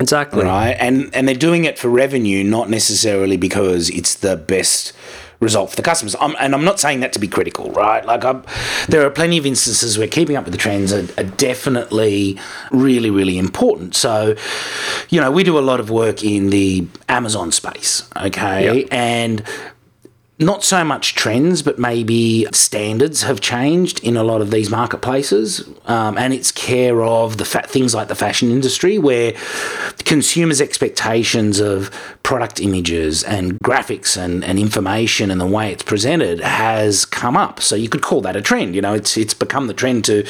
Exactly. 0.00 0.44
Right. 0.44 0.76
And 0.80 1.14
and 1.14 1.28
they're 1.28 1.34
doing 1.34 1.64
it 1.64 1.78
for 1.78 1.88
revenue, 1.88 2.42
not 2.42 2.70
necessarily 2.70 3.36
because 3.36 3.90
it's 3.90 4.14
the 4.14 4.36
best 4.36 4.94
result 5.40 5.70
for 5.70 5.76
the 5.76 5.82
customers. 5.82 6.14
I'm, 6.20 6.36
and 6.38 6.54
I'm 6.54 6.64
not 6.64 6.78
saying 6.78 7.00
that 7.00 7.12
to 7.14 7.18
be 7.18 7.26
critical, 7.26 7.70
right? 7.72 8.04
Like, 8.04 8.24
I'm, 8.24 8.44
there 8.88 9.04
are 9.06 9.10
plenty 9.10 9.38
of 9.38 9.46
instances 9.46 9.98
where 9.98 10.06
keeping 10.06 10.36
up 10.36 10.44
with 10.44 10.52
the 10.52 10.58
trends 10.58 10.92
are, 10.92 11.06
are, 11.18 11.24
definitely 11.24 12.38
really, 12.70 13.08
really 13.08 13.38
important. 13.38 13.94
So, 13.94 14.36
you 15.08 15.20
know, 15.20 15.30
we 15.30 15.42
do 15.42 15.58
a 15.58 15.60
lot 15.60 15.80
of 15.80 15.90
work 15.90 16.22
in 16.22 16.50
the 16.50 16.86
Amazon 17.08 17.52
space, 17.52 18.08
okay? 18.16 18.80
Yep. 18.80 18.88
And 18.90 19.42
not 20.40 20.64
so 20.64 20.82
much 20.82 21.14
trends, 21.14 21.62
but 21.62 21.78
maybe 21.78 22.46
standards 22.52 23.22
have 23.22 23.40
changed 23.40 24.02
in 24.02 24.16
a 24.16 24.24
lot 24.24 24.40
of 24.40 24.50
these 24.50 24.70
marketplaces, 24.70 25.68
um, 25.84 26.16
and 26.16 26.32
it's 26.32 26.50
care 26.50 27.02
of 27.02 27.36
the 27.36 27.44
fa- 27.44 27.66
things 27.66 27.94
like 27.94 28.08
the 28.08 28.14
fashion 28.14 28.50
industry, 28.50 28.98
where 28.98 29.34
consumers' 30.04 30.60
expectations 30.60 31.60
of 31.60 31.90
product 32.22 32.60
images 32.60 33.22
and 33.22 33.58
graphics 33.60 34.16
and, 34.16 34.42
and 34.44 34.58
information 34.58 35.30
and 35.30 35.40
the 35.40 35.46
way 35.46 35.72
it's 35.72 35.82
presented 35.82 36.40
has 36.40 37.04
come 37.04 37.36
up. 37.36 37.60
So 37.60 37.76
you 37.76 37.88
could 37.88 38.02
call 38.02 38.22
that 38.22 38.34
a 38.34 38.40
trend. 38.40 38.74
You 38.74 38.80
know, 38.80 38.94
it's 38.94 39.16
it's 39.16 39.34
become 39.34 39.66
the 39.66 39.74
trend 39.74 40.04
to 40.06 40.26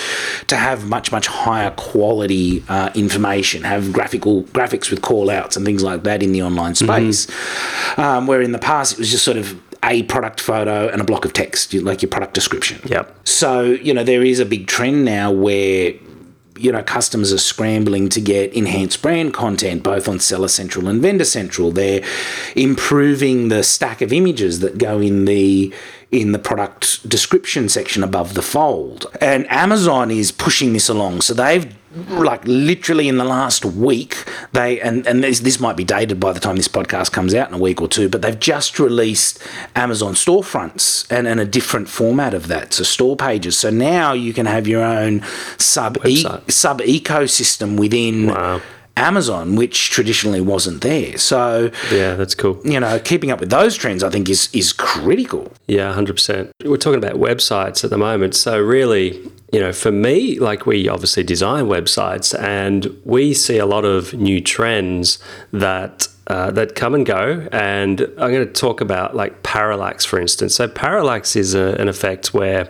to 0.48 0.56
have 0.56 0.86
much 0.86 1.12
much 1.12 1.28
higher 1.28 1.70
quality 1.72 2.64
uh, 2.68 2.90
information, 2.94 3.62
have 3.62 3.92
graphical 3.92 4.42
graphics 4.44 4.90
with 4.90 5.02
call 5.02 5.30
outs 5.30 5.56
and 5.56 5.64
things 5.64 5.84
like 5.84 6.02
that 6.02 6.22
in 6.22 6.32
the 6.32 6.42
online 6.42 6.72
mm-hmm. 6.72 6.86
space, 6.86 7.26
mm-hmm. 7.26 8.00
um, 8.00 8.26
where 8.26 8.42
in 8.42 8.52
the 8.52 8.58
past 8.58 8.94
it 8.94 8.98
was 8.98 9.10
just 9.10 9.24
sort 9.24 9.36
of 9.36 9.60
a 9.82 10.02
product 10.04 10.40
photo 10.40 10.88
and 10.88 11.00
a 11.00 11.04
block 11.04 11.24
of 11.24 11.32
text, 11.32 11.72
like 11.74 12.02
your 12.02 12.10
product 12.10 12.34
description. 12.34 12.80
Yep. 12.84 13.26
So, 13.26 13.62
you 13.62 13.94
know, 13.94 14.04
there 14.04 14.22
is 14.22 14.38
a 14.38 14.44
big 14.44 14.66
trend 14.66 15.04
now 15.04 15.30
where 15.30 15.94
you 16.60 16.70
know, 16.70 16.82
customers 16.82 17.32
are 17.32 17.38
scrambling 17.38 18.10
to 18.10 18.20
get 18.20 18.52
enhanced 18.52 19.00
brand 19.00 19.32
content 19.32 19.82
both 19.82 20.06
on 20.06 20.20
Seller 20.20 20.48
Central 20.48 20.88
and 20.88 21.00
Vendor 21.00 21.24
Central. 21.24 21.70
They're 21.70 22.04
improving 22.54 23.48
the 23.48 23.62
stack 23.62 24.02
of 24.02 24.12
images 24.12 24.60
that 24.60 24.76
go 24.76 25.00
in 25.00 25.24
the 25.24 25.72
in 26.10 26.32
the 26.32 26.38
product 26.38 27.08
description 27.08 27.68
section 27.68 28.02
above 28.02 28.34
the 28.34 28.42
fold. 28.42 29.06
And 29.20 29.50
Amazon 29.50 30.10
is 30.10 30.32
pushing 30.32 30.72
this 30.74 30.88
along. 30.88 31.22
So 31.22 31.32
they've 31.32 31.72
like 32.08 32.42
literally 32.44 33.08
in 33.08 33.16
the 33.16 33.24
last 33.24 33.64
week 33.64 34.24
they 34.52 34.80
and 34.80 35.06
and 35.06 35.24
this, 35.24 35.40
this 35.40 35.58
might 35.58 35.76
be 35.76 35.84
dated 35.84 36.20
by 36.20 36.32
the 36.32 36.38
time 36.38 36.56
this 36.56 36.68
podcast 36.68 37.10
comes 37.10 37.34
out 37.34 37.48
in 37.48 37.54
a 37.54 37.58
week 37.58 37.80
or 37.80 37.88
two 37.88 38.08
but 38.08 38.22
they've 38.22 38.38
just 38.38 38.78
released 38.78 39.42
amazon 39.74 40.14
storefronts 40.14 41.10
and, 41.10 41.26
and 41.26 41.40
a 41.40 41.44
different 41.44 41.88
format 41.88 42.34
of 42.34 42.48
that. 42.48 42.72
So 42.74 42.84
store 42.84 43.16
pages. 43.16 43.58
So 43.58 43.70
now 43.70 44.12
you 44.12 44.32
can 44.32 44.46
have 44.46 44.66
your 44.66 44.82
own 44.82 45.22
sub 45.58 45.98
e- 46.06 46.24
sub 46.48 46.80
ecosystem 46.80 47.78
within 47.78 48.28
wow 48.28 48.60
Amazon, 49.00 49.56
which 49.56 49.90
traditionally 49.90 50.40
wasn't 50.40 50.80
there. 50.82 51.16
So, 51.18 51.70
Yeah, 51.90 52.14
that's 52.14 52.34
cool. 52.34 52.60
you 52.64 52.78
know, 52.80 52.98
keeping 53.10 53.30
up 53.32 53.40
with 53.40 53.50
those 53.50 53.74
trends, 53.76 54.02
I 54.04 54.10
think, 54.10 54.28
is 54.28 54.48
is 54.52 54.72
critical. 54.72 55.42
Yeah, 55.66 55.92
100%. 55.94 56.50
We're 56.64 56.76
talking 56.86 57.02
about 57.04 57.16
websites 57.30 57.82
at 57.84 57.90
the 57.90 57.98
moment. 57.98 58.34
So, 58.34 58.52
really, 58.76 59.06
you 59.52 59.60
know, 59.64 59.72
for 59.72 59.90
me, 60.06 60.38
like 60.38 60.66
we 60.66 60.88
obviously 60.88 61.22
design 61.24 61.64
websites 61.76 62.28
and 62.38 62.80
we 63.04 63.34
see 63.34 63.58
a 63.58 63.66
lot 63.66 63.84
of 63.84 64.12
new 64.14 64.40
trends 64.40 65.18
that. 65.52 66.08
Uh, 66.26 66.48
that 66.48 66.76
come 66.76 66.94
and 66.94 67.04
go, 67.06 67.48
and 67.50 68.02
I'm 68.16 68.30
going 68.32 68.46
to 68.46 68.52
talk 68.66 68.80
about 68.80 69.16
like 69.16 69.42
parallax, 69.42 70.04
for 70.04 70.20
instance. 70.20 70.54
So 70.54 70.68
parallax 70.68 71.34
is 71.34 71.54
a, 71.54 71.74
an 71.82 71.88
effect 71.88 72.32
where, 72.32 72.68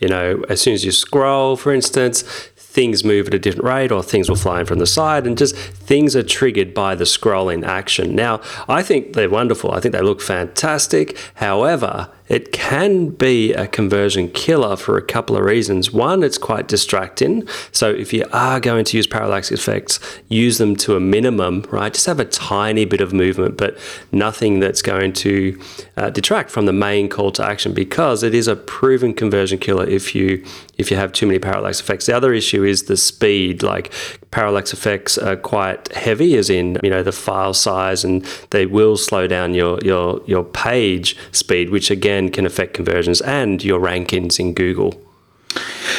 you 0.00 0.08
know, 0.08 0.42
as 0.48 0.62
soon 0.62 0.72
as 0.72 0.82
you 0.82 0.92
scroll, 0.92 1.56
for 1.58 1.74
instance, 1.74 2.24
things 2.72 3.04
move 3.04 3.26
at 3.28 3.34
a 3.34 3.38
different 3.38 3.66
rate 3.66 3.92
or 3.92 4.02
things 4.02 4.30
will 4.30 4.36
fly 4.36 4.60
in 4.60 4.66
from 4.66 4.78
the 4.78 4.86
side 4.86 5.26
and 5.26 5.36
just 5.36 5.54
things 5.54 6.16
are 6.16 6.22
triggered 6.22 6.72
by 6.72 6.94
the 6.94 7.04
scrolling 7.04 7.66
action. 7.66 8.14
Now, 8.14 8.40
I 8.66 8.82
think 8.82 9.12
they're 9.12 9.28
wonderful. 9.28 9.72
I 9.72 9.80
think 9.80 9.92
they 9.92 10.00
look 10.00 10.22
fantastic. 10.22 11.18
However, 11.34 12.08
it 12.32 12.50
can 12.50 13.10
be 13.10 13.52
a 13.52 13.66
conversion 13.66 14.30
killer 14.30 14.74
for 14.74 14.96
a 14.96 15.02
couple 15.02 15.36
of 15.36 15.44
reasons. 15.44 15.92
One, 15.92 16.22
it's 16.22 16.38
quite 16.38 16.66
distracting. 16.66 17.46
So 17.72 17.90
if 17.90 18.14
you 18.14 18.24
are 18.32 18.58
going 18.58 18.86
to 18.86 18.96
use 18.96 19.06
parallax 19.06 19.52
effects, 19.52 20.00
use 20.28 20.56
them 20.56 20.74
to 20.76 20.96
a 20.96 21.00
minimum, 21.00 21.66
right? 21.70 21.92
Just 21.92 22.06
have 22.06 22.18
a 22.18 22.24
tiny 22.24 22.86
bit 22.86 23.02
of 23.02 23.12
movement, 23.12 23.58
but 23.58 23.76
nothing 24.12 24.60
that's 24.60 24.80
going 24.80 25.12
to 25.12 25.60
uh, 25.98 26.08
detract 26.08 26.48
from 26.48 26.64
the 26.64 26.72
main 26.72 27.10
call 27.10 27.32
to 27.32 27.44
action 27.44 27.74
because 27.74 28.22
it 28.22 28.34
is 28.34 28.48
a 28.48 28.56
proven 28.56 29.12
conversion 29.12 29.58
killer 29.58 29.86
if 29.86 30.14
you 30.14 30.42
if 30.78 30.90
you 30.90 30.96
have 30.96 31.12
too 31.12 31.26
many 31.26 31.38
parallax 31.38 31.80
effects. 31.80 32.06
The 32.06 32.16
other 32.16 32.32
issue 32.32 32.64
is 32.64 32.84
the 32.84 32.96
speed. 32.96 33.62
Like 33.62 33.92
parallax 34.32 34.72
effects 34.72 35.16
are 35.16 35.36
quite 35.36 35.92
heavy, 35.92 36.36
as 36.36 36.50
in 36.50 36.78
you 36.82 36.90
know 36.90 37.04
the 37.04 37.12
file 37.12 37.54
size, 37.54 38.02
and 38.02 38.24
they 38.50 38.66
will 38.66 38.96
slow 38.96 39.28
down 39.28 39.54
your 39.54 39.78
your 39.84 40.20
your 40.26 40.42
page 40.42 41.16
speed, 41.30 41.70
which 41.70 41.90
again 41.92 42.28
can 42.30 42.44
affect 42.44 42.74
conversions 42.74 43.20
and 43.20 43.62
your 43.62 43.78
rankings 43.78 44.40
in 44.40 44.54
Google. 44.54 45.00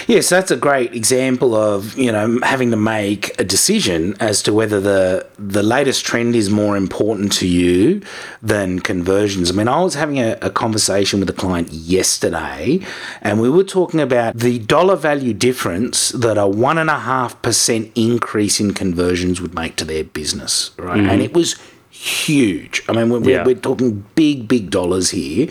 Yes, 0.08 0.30
that's 0.30 0.52
a 0.52 0.58
great 0.58 0.94
example 0.94 1.56
of 1.56 1.98
you 1.98 2.12
know 2.12 2.40
having 2.44 2.72
to 2.72 2.78
make 2.78 3.40
a 3.40 3.44
decision 3.44 4.16
as 4.20 4.42
to 4.44 4.54
whether 4.54 4.80
the 4.80 5.26
the 5.38 5.64
latest 5.64 6.06
trend 6.06 6.36
is 6.36 6.50
more 6.50 6.76
important 6.78 7.32
to 7.34 7.48
you 7.48 8.02
than 8.42 8.80
conversions. 8.80 9.52
I 9.52 9.54
mean, 9.54 9.68
I 9.68 9.82
was 9.82 9.96
having 9.96 10.20
a, 10.20 10.38
a 10.42 10.50
conversation 10.50 11.20
with 11.20 11.30
a 11.30 11.34
client 11.34 11.72
yesterday, 11.72 12.80
and 13.22 13.42
we 13.42 13.50
were 13.50 13.64
talking 13.64 14.00
about 14.00 14.36
the 14.38 14.60
dollar 14.60 14.96
value 14.96 15.34
difference 15.34 16.10
that 16.10 16.38
a 16.38 16.48
one 16.48 16.78
and 16.78 16.90
a 16.90 17.00
half 17.00 17.42
percent 17.42 17.92
increase 17.96 18.60
in 18.60 18.74
conversions 18.74 19.40
would 19.42 19.54
make 19.56 19.76
to 19.78 19.86
their 19.86 20.04
business, 20.04 20.72
right? 20.78 20.98
Mm-hmm. 21.00 21.10
And 21.10 21.22
it 21.22 21.34
was 21.34 21.56
huge. 21.90 22.84
I 22.90 22.92
mean, 22.94 23.10
we're, 23.10 23.30
Yeah. 23.30 23.46
we're 23.46 23.56
talking 23.56 24.04
big, 24.16 24.48
big 24.48 24.70
dollars 24.70 25.12
here, 25.12 25.48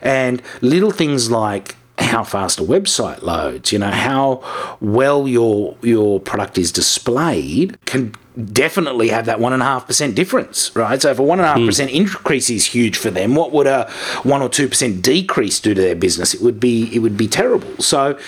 and 0.00 0.42
little 0.60 0.90
things 0.90 1.30
like 1.30 1.76
how 2.02 2.24
fast 2.24 2.60
a 2.60 2.62
website 2.62 3.22
loads, 3.22 3.72
you 3.72 3.78
know, 3.78 3.90
how 3.90 4.42
well 4.80 5.26
your 5.28 5.76
your 5.82 6.20
product 6.20 6.58
is 6.58 6.72
displayed 6.72 7.78
can 7.86 8.14
definitely 8.52 9.08
have 9.08 9.26
that 9.26 9.40
one 9.40 9.52
and 9.52 9.62
a 9.62 9.64
half 9.64 9.86
percent 9.86 10.14
difference, 10.14 10.74
right? 10.74 11.00
So 11.00 11.10
if 11.10 11.18
a 11.18 11.22
one 11.22 11.38
and 11.38 11.46
a 11.46 11.48
half 11.48 11.58
hmm. 11.58 11.66
percent 11.66 11.90
increase 11.90 12.50
is 12.50 12.66
huge 12.66 12.96
for 12.96 13.10
them, 13.10 13.34
what 13.34 13.52
would 13.52 13.66
a 13.66 13.90
one 14.22 14.42
or 14.42 14.48
two 14.48 14.68
percent 14.68 15.02
decrease 15.02 15.60
do 15.60 15.74
to 15.74 15.80
their 15.80 15.96
business? 15.96 16.34
It 16.34 16.42
would 16.42 16.60
be 16.60 16.94
it 16.94 17.00
would 17.00 17.16
be 17.16 17.28
terrible. 17.28 17.76
So 17.78 18.18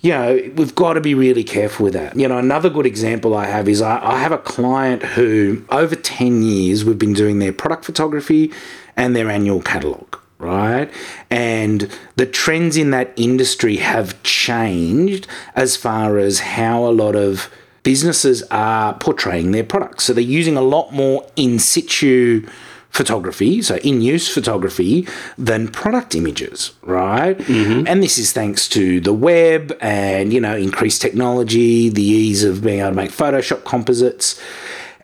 you 0.00 0.12
know, 0.12 0.40
we've 0.54 0.74
got 0.74 0.92
to 0.94 1.00
be 1.00 1.14
really 1.14 1.42
careful 1.42 1.84
with 1.84 1.94
that. 1.94 2.16
You 2.16 2.28
know, 2.28 2.38
another 2.38 2.70
good 2.70 2.86
example 2.86 3.34
I 3.34 3.46
have 3.46 3.68
is 3.68 3.82
I, 3.82 4.00
I 4.04 4.18
have 4.20 4.30
a 4.32 4.38
client 4.38 5.02
who, 5.02 5.64
over 5.70 5.96
10 5.96 6.42
years, 6.42 6.84
we've 6.84 6.98
been 6.98 7.14
doing 7.14 7.40
their 7.40 7.52
product 7.52 7.84
photography 7.84 8.52
and 8.96 9.16
their 9.16 9.28
annual 9.28 9.60
catalogue, 9.60 10.18
right? 10.38 10.90
And 11.30 11.90
the 12.16 12.26
trends 12.26 12.76
in 12.76 12.90
that 12.92 13.12
industry 13.16 13.76
have 13.76 14.22
changed 14.22 15.26
as 15.54 15.76
far 15.76 16.18
as 16.18 16.40
how 16.40 16.86
a 16.86 16.90
lot 16.90 17.16
of 17.16 17.50
businesses 17.82 18.42
are 18.50 18.94
portraying 18.94 19.52
their 19.52 19.64
products. 19.64 20.04
So 20.04 20.12
they're 20.12 20.22
using 20.22 20.56
a 20.56 20.62
lot 20.62 20.92
more 20.92 21.26
in 21.36 21.58
situ 21.58 22.46
photography, 22.90 23.60
so 23.62 23.76
in 23.76 24.00
use 24.00 24.32
photography, 24.32 25.06
than 25.36 25.68
product 25.68 26.14
images, 26.14 26.72
right? 26.82 27.36
Mm-hmm. 27.36 27.86
And 27.86 28.02
this 28.02 28.18
is 28.18 28.32
thanks 28.32 28.68
to 28.70 29.00
the 29.00 29.12
web 29.12 29.76
and, 29.80 30.32
you 30.32 30.40
know, 30.40 30.56
increased 30.56 31.02
technology, 31.02 31.88
the 31.90 32.02
ease 32.02 32.44
of 32.44 32.62
being 32.62 32.80
able 32.80 32.90
to 32.90 32.96
make 32.96 33.10
Photoshop 33.10 33.64
composites. 33.64 34.40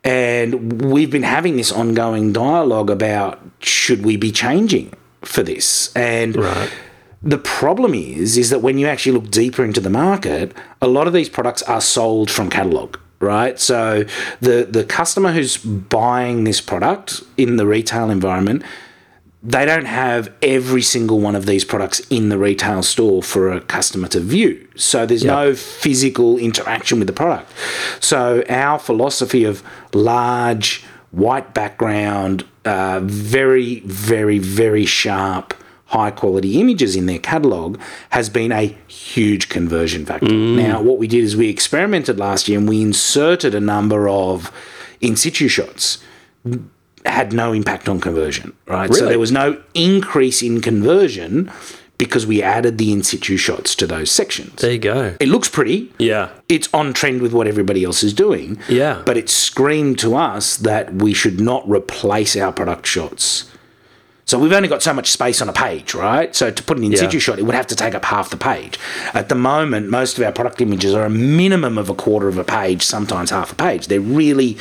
And 0.02 0.82
we've 0.82 1.10
been 1.10 1.22
having 1.22 1.56
this 1.56 1.72
ongoing 1.72 2.32
dialogue 2.32 2.90
about 2.90 3.40
should 3.60 4.04
we 4.04 4.16
be 4.16 4.32
changing 4.32 4.94
for 5.24 5.42
this? 5.42 5.90
And 5.96 6.36
Right. 6.36 6.70
the 7.22 7.38
problem 7.38 7.94
is, 7.94 8.36
is 8.36 8.50
that 8.50 8.60
when 8.60 8.78
you 8.78 8.86
actually 8.86 9.12
look 9.12 9.30
deeper 9.30 9.64
into 9.64 9.80
the 9.80 9.90
market, 9.90 10.52
a 10.82 10.86
lot 10.88 11.06
of 11.06 11.12
these 11.12 11.28
products 11.28 11.62
are 11.62 11.80
sold 11.80 12.30
from 12.30 12.50
catalog, 12.50 12.96
right? 13.20 13.58
So 13.58 14.04
the 14.40 14.66
the 14.70 14.84
customer 14.84 15.32
who's 15.32 15.56
buying 15.56 16.44
this 16.44 16.60
product 16.60 17.22
in 17.36 17.56
the 17.56 17.66
retail 17.66 18.10
environment, 18.10 18.62
they 19.42 19.66
don't 19.66 19.84
have 19.86 20.32
every 20.40 20.80
single 20.82 21.20
one 21.20 21.34
of 21.36 21.44
these 21.44 21.64
products 21.66 22.00
in 22.08 22.30
the 22.30 22.38
retail 22.38 22.82
store 22.82 23.22
for 23.22 23.52
a 23.52 23.60
customer 23.60 24.08
to 24.08 24.20
view. 24.20 24.66
So 24.74 25.04
there's 25.04 25.24
no 25.24 25.54
physical 25.54 26.38
interaction 26.38 26.98
with 26.98 27.08
the 27.08 27.12
product. 27.12 27.52
So 28.00 28.42
our 28.48 28.78
philosophy 28.78 29.44
of 29.44 29.62
large 29.92 30.82
white 31.10 31.52
background, 31.54 32.44
uh, 32.64 33.00
very, 33.02 33.80
very, 33.80 34.38
very 34.38 34.84
sharp, 34.86 35.54
high 35.86 36.10
quality 36.10 36.60
images 36.60 36.96
in 36.96 37.06
their 37.06 37.18
catalog 37.18 37.78
has 38.10 38.28
been 38.28 38.50
a 38.52 38.76
huge 38.88 39.48
conversion 39.48 40.04
factor. 40.06 40.26
Now, 40.32 40.80
what 40.82 40.98
we 40.98 41.06
did 41.06 41.22
is 41.24 41.36
we 41.36 41.48
experimented 41.48 42.18
last 42.18 42.48
year 42.48 42.58
and 42.58 42.68
we 42.68 42.82
inserted 42.82 43.54
a 43.54 43.60
number 43.60 44.08
of 44.08 44.50
in 45.00 45.16
situ 45.16 45.48
shots 45.48 45.98
had 47.04 47.32
no 47.34 47.52
impact 47.52 47.88
on 47.88 48.00
conversion, 48.00 48.54
right? 48.66 48.88
So 48.92 49.04
there 49.08 49.18
was 49.18 49.30
no 49.30 49.62
increase 49.74 50.40
in 50.42 50.60
conversion 50.62 51.50
because 51.96 52.26
we 52.26 52.42
added 52.42 52.76
the 52.78 52.92
in 52.92 53.02
situ 53.02 53.36
shots 53.36 53.74
to 53.76 53.86
those 53.86 54.10
sections. 54.10 54.60
There 54.60 54.72
you 54.72 54.78
go. 54.78 55.16
It 55.20 55.28
looks 55.28 55.48
pretty. 55.48 55.92
Yeah. 55.98 56.30
It's 56.48 56.68
on 56.74 56.92
trend 56.92 57.22
with 57.22 57.32
what 57.32 57.46
everybody 57.46 57.84
else 57.84 58.02
is 58.02 58.12
doing. 58.12 58.58
Yeah. 58.68 59.02
But 59.06 59.16
it 59.16 59.28
screamed 59.30 59.98
to 60.00 60.16
us 60.16 60.56
that 60.56 60.92
we 60.94 61.14
should 61.14 61.40
not 61.40 61.68
replace 61.68 62.36
our 62.36 62.52
product 62.52 62.86
shots. 62.86 63.50
So 64.26 64.38
we've 64.38 64.52
only 64.52 64.68
got 64.68 64.82
so 64.82 64.94
much 64.94 65.10
space 65.10 65.42
on 65.42 65.48
a 65.50 65.52
page, 65.52 65.92
right? 65.94 66.34
So 66.34 66.50
to 66.50 66.62
put 66.62 66.78
an 66.78 66.84
in 66.84 66.92
Yeah. 66.92 67.00
situ 67.00 67.18
shot, 67.20 67.38
it 67.38 67.42
would 67.42 67.54
have 67.54 67.66
to 67.68 67.76
take 67.76 67.94
up 67.94 68.06
half 68.06 68.30
the 68.30 68.38
page. 68.38 68.78
At 69.12 69.28
the 69.28 69.34
moment, 69.34 69.90
most 69.90 70.16
of 70.18 70.24
our 70.24 70.32
product 70.32 70.60
images 70.62 70.94
are 70.94 71.04
a 71.04 71.10
minimum 71.10 71.76
of 71.76 71.90
a 71.90 71.94
quarter 71.94 72.26
of 72.26 72.38
a 72.38 72.44
page, 72.44 72.82
sometimes 72.82 73.30
half 73.30 73.52
a 73.52 73.54
page. 73.54 73.86
They're 73.88 74.00
really 74.00 74.56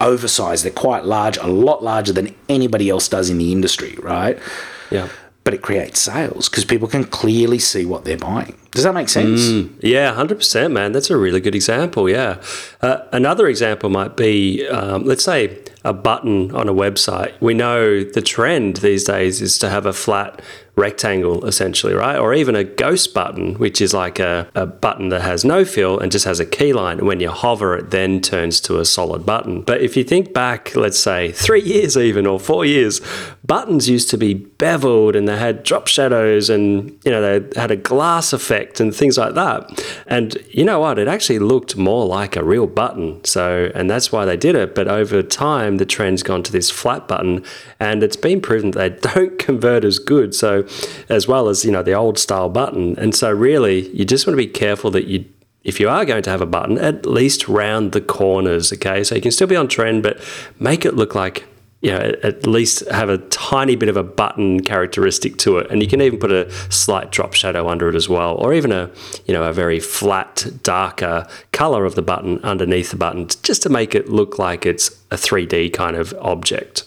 oversized. 0.00 0.64
They're 0.64 0.72
quite 0.72 1.04
large, 1.04 1.36
a 1.38 1.46
lot 1.46 1.82
larger 1.82 2.12
than 2.12 2.34
anybody 2.48 2.90
else 2.90 3.08
does 3.08 3.30
in 3.30 3.38
the 3.38 3.52
industry, 3.52 3.96
right? 4.02 4.36
Yeah. 4.90 5.08
But 5.44 5.52
it 5.52 5.60
creates 5.60 6.00
sales 6.00 6.48
because 6.48 6.64
people 6.64 6.88
can 6.88 7.04
clearly 7.04 7.58
see 7.58 7.84
what 7.84 8.04
they're 8.06 8.16
buying. 8.16 8.56
Does 8.70 8.84
that 8.84 8.94
make 8.94 9.10
sense? 9.10 9.68
Yeah, 9.82 10.12
hundred 10.14 10.38
percent, 10.38 10.72
man. 10.72 10.92
That's 10.92 11.10
a 11.10 11.16
really 11.18 11.40
good 11.40 11.54
example. 11.54 12.08
Yeah. 12.08 12.42
Uh, 12.80 13.02
another 13.12 13.46
example 13.46 13.90
might 13.90 14.16
be, 14.16 14.66
um, 14.68 15.04
let's 15.04 15.22
say, 15.22 15.58
a 15.84 15.92
button 15.92 16.54
on 16.54 16.68
a 16.68 16.72
website. 16.72 17.34
We 17.40 17.54
know 17.54 18.02
the 18.02 18.22
trend 18.22 18.78
these 18.78 19.04
days 19.04 19.40
is 19.40 19.58
to 19.58 19.70
have 19.70 19.86
a 19.86 19.92
flat 19.92 20.40
rectangle, 20.76 21.44
essentially, 21.46 21.94
right? 21.94 22.18
Or 22.18 22.34
even 22.34 22.56
a 22.56 22.64
ghost 22.64 23.14
button, 23.14 23.54
which 23.54 23.80
is 23.80 23.94
like 23.94 24.18
a, 24.18 24.48
a 24.54 24.66
button 24.66 25.08
that 25.10 25.22
has 25.22 25.44
no 25.44 25.64
fill 25.64 25.98
and 25.98 26.10
just 26.10 26.24
has 26.24 26.40
a 26.40 26.46
key 26.46 26.72
line. 26.72 27.04
When 27.04 27.20
you 27.20 27.30
hover, 27.30 27.76
it 27.76 27.90
then 27.90 28.20
turns 28.20 28.60
to 28.62 28.80
a 28.80 28.84
solid 28.84 29.24
button. 29.24 29.62
But 29.62 29.82
if 29.82 29.96
you 29.96 30.02
think 30.02 30.32
back, 30.32 30.74
let's 30.74 30.98
say 30.98 31.30
three 31.32 31.62
years 31.74 31.96
even 31.96 32.26
or 32.26 32.40
four 32.40 32.64
years, 32.64 33.00
buttons 33.44 33.88
used 33.88 34.10
to 34.10 34.18
be 34.18 34.34
beveled 34.34 35.14
and 35.14 35.28
they 35.28 35.36
had 35.36 35.62
drop 35.62 35.86
shadows 35.86 36.50
and 36.50 36.98
you 37.04 37.10
know 37.10 37.20
they 37.20 37.60
had 37.60 37.70
a 37.70 37.76
glass 37.76 38.32
effect 38.32 38.80
and 38.80 38.94
things 38.94 39.16
like 39.16 39.34
that. 39.34 39.84
And 40.06 40.36
you 40.50 40.64
know 40.64 40.80
what? 40.80 40.98
It 40.98 41.06
actually 41.06 41.38
looked 41.38 41.76
more 41.76 42.06
like 42.06 42.34
a 42.36 42.42
real 42.42 42.66
button. 42.66 43.24
So 43.24 43.70
and 43.74 43.88
that's 43.88 44.10
why 44.10 44.24
they 44.24 44.36
did 44.36 44.56
it. 44.56 44.74
But 44.74 44.88
over 44.88 45.22
time, 45.74 45.78
the 45.78 45.86
trend's 45.86 46.22
gone 46.22 46.42
to 46.42 46.52
this 46.52 46.70
flat 46.70 47.08
button, 47.08 47.44
and 47.80 48.02
it's 48.02 48.16
been 48.16 48.40
proven 48.40 48.72
that 48.72 49.02
they 49.02 49.10
don't 49.14 49.38
convert 49.38 49.84
as 49.84 49.98
good. 49.98 50.34
So 50.34 50.66
as 51.08 51.28
well 51.28 51.48
as 51.48 51.64
you 51.64 51.72
know 51.72 51.82
the 51.82 51.94
old 51.94 52.18
style 52.18 52.48
button. 52.48 52.98
And 52.98 53.14
so 53.14 53.30
really, 53.32 53.88
you 53.90 54.04
just 54.04 54.26
want 54.26 54.34
to 54.34 54.44
be 54.44 54.46
careful 54.46 54.90
that 54.92 55.06
you 55.06 55.24
if 55.62 55.80
you 55.80 55.88
are 55.88 56.04
going 56.04 56.22
to 56.22 56.30
have 56.30 56.42
a 56.42 56.46
button, 56.46 56.76
at 56.76 57.06
least 57.06 57.48
round 57.48 57.92
the 57.92 58.00
corners, 58.02 58.70
okay? 58.70 59.02
So 59.02 59.14
you 59.14 59.22
can 59.22 59.30
still 59.30 59.46
be 59.46 59.56
on 59.56 59.66
trend, 59.66 60.02
but 60.02 60.20
make 60.58 60.84
it 60.84 60.94
look 60.94 61.14
like 61.14 61.46
you 61.84 61.90
know, 61.90 62.14
at 62.22 62.46
least 62.46 62.88
have 62.88 63.10
a 63.10 63.18
tiny 63.28 63.76
bit 63.76 63.90
of 63.90 63.96
a 63.98 64.02
button 64.02 64.60
characteristic 64.60 65.36
to 65.36 65.58
it, 65.58 65.70
and 65.70 65.82
you 65.82 65.88
can 65.88 66.00
even 66.00 66.18
put 66.18 66.32
a 66.32 66.50
slight 66.72 67.12
drop 67.12 67.34
shadow 67.34 67.68
under 67.68 67.90
it 67.90 67.94
as 67.94 68.08
well, 68.08 68.36
or 68.36 68.54
even 68.54 68.72
a 68.72 68.90
you 69.26 69.34
know 69.34 69.44
a 69.44 69.52
very 69.52 69.78
flat, 69.78 70.46
darker 70.62 71.28
color 71.52 71.84
of 71.84 71.94
the 71.94 72.00
button 72.00 72.38
underneath 72.42 72.90
the 72.90 72.96
button, 72.96 73.28
just 73.42 73.62
to 73.64 73.68
make 73.68 73.94
it 73.94 74.08
look 74.08 74.38
like 74.38 74.64
it's 74.64 74.88
a 75.14 75.16
3D 75.16 75.72
kind 75.72 75.96
of 75.96 76.12
object. 76.20 76.84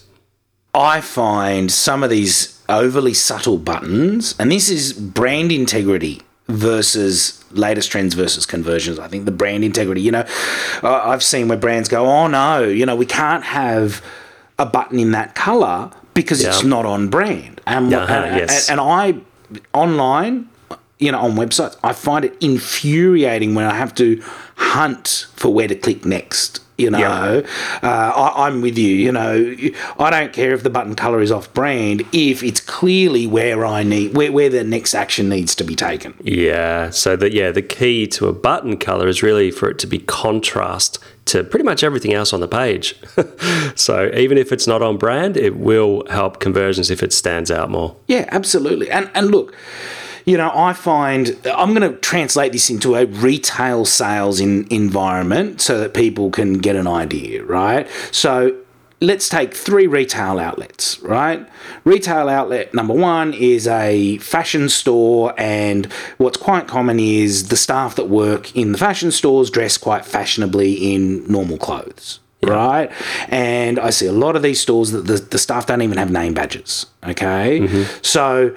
I 0.74 1.00
find 1.00 1.72
some 1.72 2.04
of 2.04 2.10
these 2.10 2.62
overly 2.68 3.14
subtle 3.14 3.58
buttons, 3.58 4.36
and 4.38 4.52
this 4.52 4.68
is 4.68 4.92
brand 4.92 5.50
integrity 5.50 6.22
versus 6.46 7.42
latest 7.50 7.90
trends 7.90 8.14
versus 8.14 8.46
conversions. 8.46 8.98
I 8.98 9.08
think 9.08 9.24
the 9.24 9.32
brand 9.32 9.64
integrity, 9.64 10.02
you 10.02 10.12
know, 10.12 10.24
I've 10.82 11.22
seen 11.22 11.48
where 11.48 11.58
brands 11.58 11.88
go, 11.88 12.06
oh 12.06 12.26
no, 12.26 12.64
you 12.64 12.86
know, 12.86 12.96
we 12.96 13.06
can't 13.06 13.44
have 13.44 14.04
a 14.58 14.66
button 14.66 14.98
in 14.98 15.12
that 15.12 15.34
color 15.34 15.90
because 16.14 16.42
yeah. 16.42 16.50
it's 16.50 16.62
not 16.62 16.84
on 16.84 17.08
brand. 17.08 17.60
And, 17.66 17.92
uh-huh, 17.92 18.12
and, 18.12 18.36
yes. 18.36 18.70
and, 18.70 18.80
and 18.80 18.88
I, 18.88 19.58
online, 19.72 20.48
you 20.98 21.12
know, 21.12 21.18
on 21.20 21.32
websites, 21.32 21.76
I 21.82 21.92
find 21.92 22.24
it 22.24 22.36
infuriating 22.40 23.54
when 23.54 23.66
I 23.66 23.74
have 23.74 23.94
to 23.96 24.22
hunt 24.56 25.26
for 25.34 25.52
where 25.52 25.68
to 25.68 25.74
click 25.74 26.04
next. 26.04 26.60
You 26.76 26.92
know, 26.92 26.98
yeah. 26.98 27.42
uh, 27.82 28.32
I, 28.36 28.46
am 28.46 28.60
with 28.60 28.78
you. 28.78 28.94
You 28.94 29.10
know, 29.10 29.56
I 29.98 30.10
don't 30.10 30.32
care 30.32 30.54
if 30.54 30.62
the 30.62 30.70
button 30.70 30.94
color 30.94 31.20
is 31.20 31.32
off 31.32 31.52
brand 31.52 32.04
if 32.12 32.44
it's 32.44 32.60
clearly 32.60 33.26
where 33.26 33.66
I 33.66 33.82
need 33.82 34.16
where, 34.16 34.30
where 34.30 34.48
the 34.48 34.62
next 34.62 34.94
action 34.94 35.28
needs 35.28 35.56
to 35.56 35.64
be 35.64 35.74
taken. 35.74 36.14
Yeah. 36.22 36.90
So 36.90 37.16
that 37.16 37.32
yeah, 37.32 37.50
the 37.50 37.62
key 37.62 38.06
to 38.08 38.28
a 38.28 38.32
button 38.32 38.76
color 38.76 39.08
is 39.08 39.24
really 39.24 39.50
for 39.50 39.68
it 39.68 39.80
to 39.80 39.88
be 39.88 39.98
contrast 39.98 41.00
to 41.24 41.42
pretty 41.42 41.64
much 41.64 41.82
everything 41.82 42.14
else 42.14 42.32
on 42.32 42.38
the 42.38 42.46
page. 42.46 42.94
so 43.74 44.08
even 44.14 44.38
if 44.38 44.52
it's 44.52 44.68
not 44.68 44.80
on 44.80 44.98
brand, 44.98 45.36
it 45.36 45.56
will 45.56 46.06
help 46.10 46.38
conversions 46.38 46.92
if 46.92 47.02
it 47.02 47.12
stands 47.12 47.50
out 47.50 47.70
more. 47.70 47.96
Yeah, 48.06 48.28
absolutely. 48.30 48.88
And 48.88 49.10
and 49.16 49.32
look 49.32 49.52
you 50.28 50.36
know, 50.36 50.52
I 50.54 50.74
find 50.74 51.34
I'm 51.46 51.72
going 51.72 51.90
to 51.90 51.98
translate 52.00 52.52
this 52.52 52.68
into 52.68 52.96
a 52.96 53.06
retail 53.06 53.86
sales 53.86 54.40
in, 54.40 54.66
environment 54.70 55.62
so 55.62 55.80
that 55.80 55.94
people 55.94 56.30
can 56.30 56.58
get 56.58 56.76
an 56.76 56.86
idea, 56.86 57.42
right? 57.44 57.88
So 58.10 58.54
let's 59.00 59.30
take 59.30 59.54
three 59.54 59.86
retail 59.86 60.38
outlets, 60.38 61.00
right? 61.00 61.48
Retail 61.84 62.28
outlet 62.28 62.74
number 62.74 62.92
one 62.92 63.32
is 63.32 63.66
a 63.66 64.18
fashion 64.18 64.68
store, 64.68 65.32
and 65.38 65.86
what's 66.18 66.36
quite 66.36 66.66
common 66.66 67.00
is 67.00 67.48
the 67.48 67.56
staff 67.56 67.96
that 67.96 68.10
work 68.10 68.54
in 68.54 68.72
the 68.72 68.78
fashion 68.78 69.10
stores 69.10 69.48
dress 69.48 69.78
quite 69.78 70.04
fashionably 70.04 70.74
in 70.92 71.26
normal 71.26 71.56
clothes. 71.56 72.20
Yeah. 72.42 72.50
Right, 72.50 72.92
and 73.30 73.80
I 73.80 73.90
see 73.90 74.06
a 74.06 74.12
lot 74.12 74.36
of 74.36 74.42
these 74.42 74.60
stores 74.60 74.92
that 74.92 75.06
the, 75.06 75.16
the 75.16 75.38
staff 75.38 75.66
don't 75.66 75.82
even 75.82 75.96
have 75.96 76.12
name 76.12 76.34
badges. 76.34 76.86
Okay, 77.02 77.60
mm-hmm. 77.60 77.98
so 78.02 78.54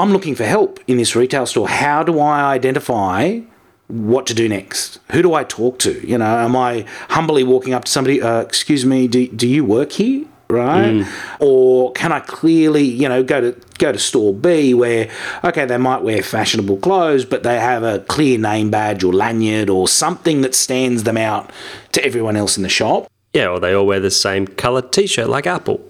I'm 0.00 0.12
looking 0.12 0.34
for 0.34 0.44
help 0.44 0.80
in 0.86 0.96
this 0.96 1.14
retail 1.14 1.44
store. 1.44 1.68
How 1.68 2.02
do 2.02 2.18
I 2.18 2.52
identify 2.54 3.40
what 3.88 4.26
to 4.28 4.34
do 4.34 4.48
next? 4.48 4.98
Who 5.10 5.20
do 5.20 5.34
I 5.34 5.44
talk 5.44 5.78
to? 5.80 6.06
You 6.06 6.16
know, 6.16 6.24
am 6.24 6.56
I 6.56 6.86
humbly 7.10 7.44
walking 7.44 7.74
up 7.74 7.84
to 7.84 7.92
somebody, 7.92 8.22
uh, 8.22 8.40
excuse 8.40 8.86
me, 8.86 9.08
do, 9.08 9.28
do 9.28 9.46
you 9.46 9.62
work 9.62 9.92
here? 9.92 10.24
Right? 10.48 10.94
Mm. 10.94 11.36
Or 11.38 11.92
can 11.92 12.12
I 12.12 12.20
clearly, 12.20 12.82
you 12.82 13.08
know, 13.08 13.22
go 13.22 13.40
to 13.40 13.60
go 13.78 13.92
to 13.92 13.98
store 13.98 14.34
B 14.34 14.74
where, 14.74 15.08
okay, 15.44 15.64
they 15.64 15.76
might 15.76 16.02
wear 16.02 16.22
fashionable 16.22 16.78
clothes, 16.78 17.24
but 17.24 17.42
they 17.42 17.60
have 17.60 17.84
a 17.84 18.00
clear 18.00 18.36
name 18.36 18.70
badge 18.70 19.04
or 19.04 19.12
lanyard 19.12 19.70
or 19.70 19.86
something 19.86 20.40
that 20.40 20.56
stands 20.56 21.04
them 21.04 21.16
out 21.16 21.52
to 21.92 22.04
everyone 22.04 22.36
else 22.36 22.56
in 22.56 22.64
the 22.64 22.68
shop. 22.68 23.08
Yeah, 23.32 23.48
or 23.48 23.60
they 23.60 23.74
all 23.74 23.86
wear 23.86 24.00
the 24.00 24.10
same 24.10 24.48
coloured 24.48 24.90
t-shirt 24.92 25.28
like 25.28 25.46
Apple 25.46 25.89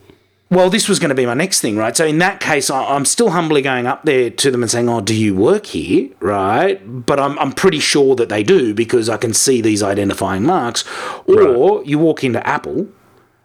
well, 0.50 0.68
this 0.68 0.88
was 0.88 0.98
going 0.98 1.10
to 1.10 1.14
be 1.14 1.26
my 1.26 1.34
next 1.34 1.60
thing, 1.60 1.76
right? 1.76 1.96
So 1.96 2.04
in 2.04 2.18
that 2.18 2.40
case, 2.40 2.70
I'm 2.70 3.04
still 3.04 3.30
humbly 3.30 3.62
going 3.62 3.86
up 3.86 4.04
there 4.04 4.30
to 4.30 4.50
them 4.50 4.62
and 4.62 4.70
saying, 4.70 4.88
"Oh, 4.88 5.00
do 5.00 5.14
you 5.14 5.34
work 5.34 5.66
here?" 5.66 6.10
Right? 6.18 7.06
But 7.06 7.20
I'm 7.20 7.38
I'm 7.38 7.52
pretty 7.52 7.78
sure 7.78 8.16
that 8.16 8.28
they 8.28 8.42
do 8.42 8.74
because 8.74 9.08
I 9.08 9.16
can 9.16 9.32
see 9.32 9.60
these 9.60 9.82
identifying 9.82 10.42
marks. 10.42 10.84
Or 11.26 11.34
right. 11.36 11.86
you 11.86 11.98
walk 11.98 12.24
into 12.24 12.44
Apple. 12.46 12.88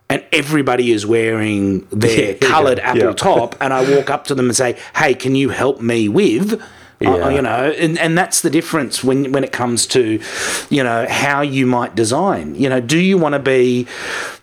And 0.08 0.24
everybody 0.32 0.92
is 0.92 1.04
wearing 1.04 1.88
their 1.90 2.34
yeah, 2.34 2.38
coloured 2.38 2.78
yeah, 2.78 2.90
Apple 2.92 3.02
yeah. 3.06 3.14
top, 3.14 3.56
and 3.60 3.74
I 3.74 3.96
walk 3.96 4.12
up 4.12 4.26
to 4.26 4.36
them 4.36 4.46
and 4.46 4.56
say, 4.56 4.78
"Hey, 4.96 5.16
can 5.16 5.34
you 5.34 5.50
help 5.50 5.82
me 5.82 6.08
with?" 6.08 6.62
Yeah. 7.06 7.26
Uh, 7.26 7.30
you 7.30 7.42
know, 7.42 7.72
and, 7.72 7.98
and 8.00 8.18
that's 8.18 8.42
the 8.42 8.50
difference 8.50 9.04
when 9.04 9.32
when 9.32 9.44
it 9.44 9.52
comes 9.52 9.86
to, 9.88 10.20
you 10.70 10.84
know, 10.84 11.06
how 11.10 11.42
you 11.42 11.66
might 11.66 11.96
design. 11.96 12.56
You 12.56 12.70
know, 12.70 12.82
do 12.82 12.98
you 12.98 13.18
want 13.18 13.34
to 13.34 13.40
be 13.40 13.88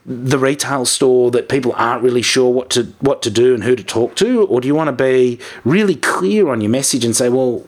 the 0.07 0.39
retail 0.39 0.85
store 0.85 1.31
that 1.31 1.49
people 1.49 1.73
aren't 1.77 2.03
really 2.03 2.23
sure 2.23 2.51
what 2.53 2.71
to 2.71 2.85
what 3.01 3.23
to 3.23 3.31
do 3.31 3.55
and 3.55 3.65
who 3.65 3.77
to 3.77 3.85
talk 3.85 4.15
to, 4.17 4.47
or 4.47 4.61
do 4.61 4.69
you 4.69 4.75
want 4.75 4.89
to 4.89 5.05
be 5.05 5.39
really 5.65 5.97
clear 5.97 6.49
on 6.49 6.61
your 6.61 6.71
message 6.71 7.05
and 7.05 7.15
say, 7.17 7.29
well, 7.29 7.67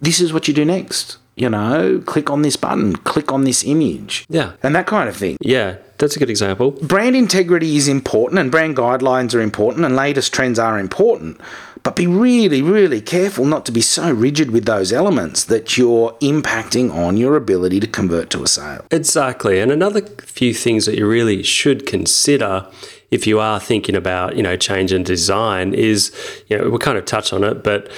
this 0.00 0.20
is 0.20 0.32
what 0.32 0.48
you 0.48 0.54
do 0.54 0.64
next? 0.64 1.18
You 1.36 1.50
know, 1.50 2.00
click 2.06 2.30
on 2.30 2.42
this 2.42 2.56
button, 2.56 2.94
click 2.94 3.32
on 3.32 3.42
this 3.42 3.64
image, 3.64 4.24
yeah, 4.28 4.52
and 4.62 4.74
that 4.76 4.86
kind 4.86 5.08
of 5.08 5.16
thing. 5.16 5.36
Yeah, 5.40 5.78
that's 5.98 6.14
a 6.14 6.20
good 6.20 6.30
example. 6.30 6.70
Brand 6.70 7.16
integrity 7.16 7.76
is 7.76 7.88
important, 7.88 8.38
and 8.38 8.52
brand 8.52 8.76
guidelines 8.76 9.34
are 9.34 9.40
important, 9.40 9.84
and 9.84 9.96
latest 9.96 10.32
trends 10.32 10.60
are 10.60 10.78
important. 10.78 11.40
But 11.84 11.96
be 11.96 12.06
really, 12.06 12.62
really 12.62 13.02
careful 13.02 13.44
not 13.44 13.66
to 13.66 13.72
be 13.72 13.82
so 13.82 14.10
rigid 14.10 14.50
with 14.50 14.64
those 14.64 14.90
elements 14.90 15.44
that 15.44 15.76
you're 15.76 16.12
impacting 16.14 16.92
on 16.92 17.18
your 17.18 17.36
ability 17.36 17.78
to 17.80 17.86
convert 17.86 18.30
to 18.30 18.42
a 18.42 18.48
sale. 18.48 18.86
Exactly. 18.90 19.60
And 19.60 19.70
another 19.70 20.00
few 20.22 20.54
things 20.54 20.86
that 20.86 20.96
you 20.96 21.06
really 21.06 21.42
should 21.42 21.86
consider 21.86 22.66
if 23.10 23.26
you 23.26 23.38
are 23.38 23.60
thinking 23.60 23.94
about, 23.94 24.34
you 24.34 24.42
know, 24.42 24.56
change 24.56 24.94
in 24.94 25.02
design 25.02 25.74
is, 25.74 26.10
you 26.48 26.56
know, 26.56 26.70
we'll 26.70 26.78
kind 26.78 26.96
of 26.96 27.04
touch 27.04 27.34
on 27.34 27.44
it, 27.44 27.62
but 27.62 27.88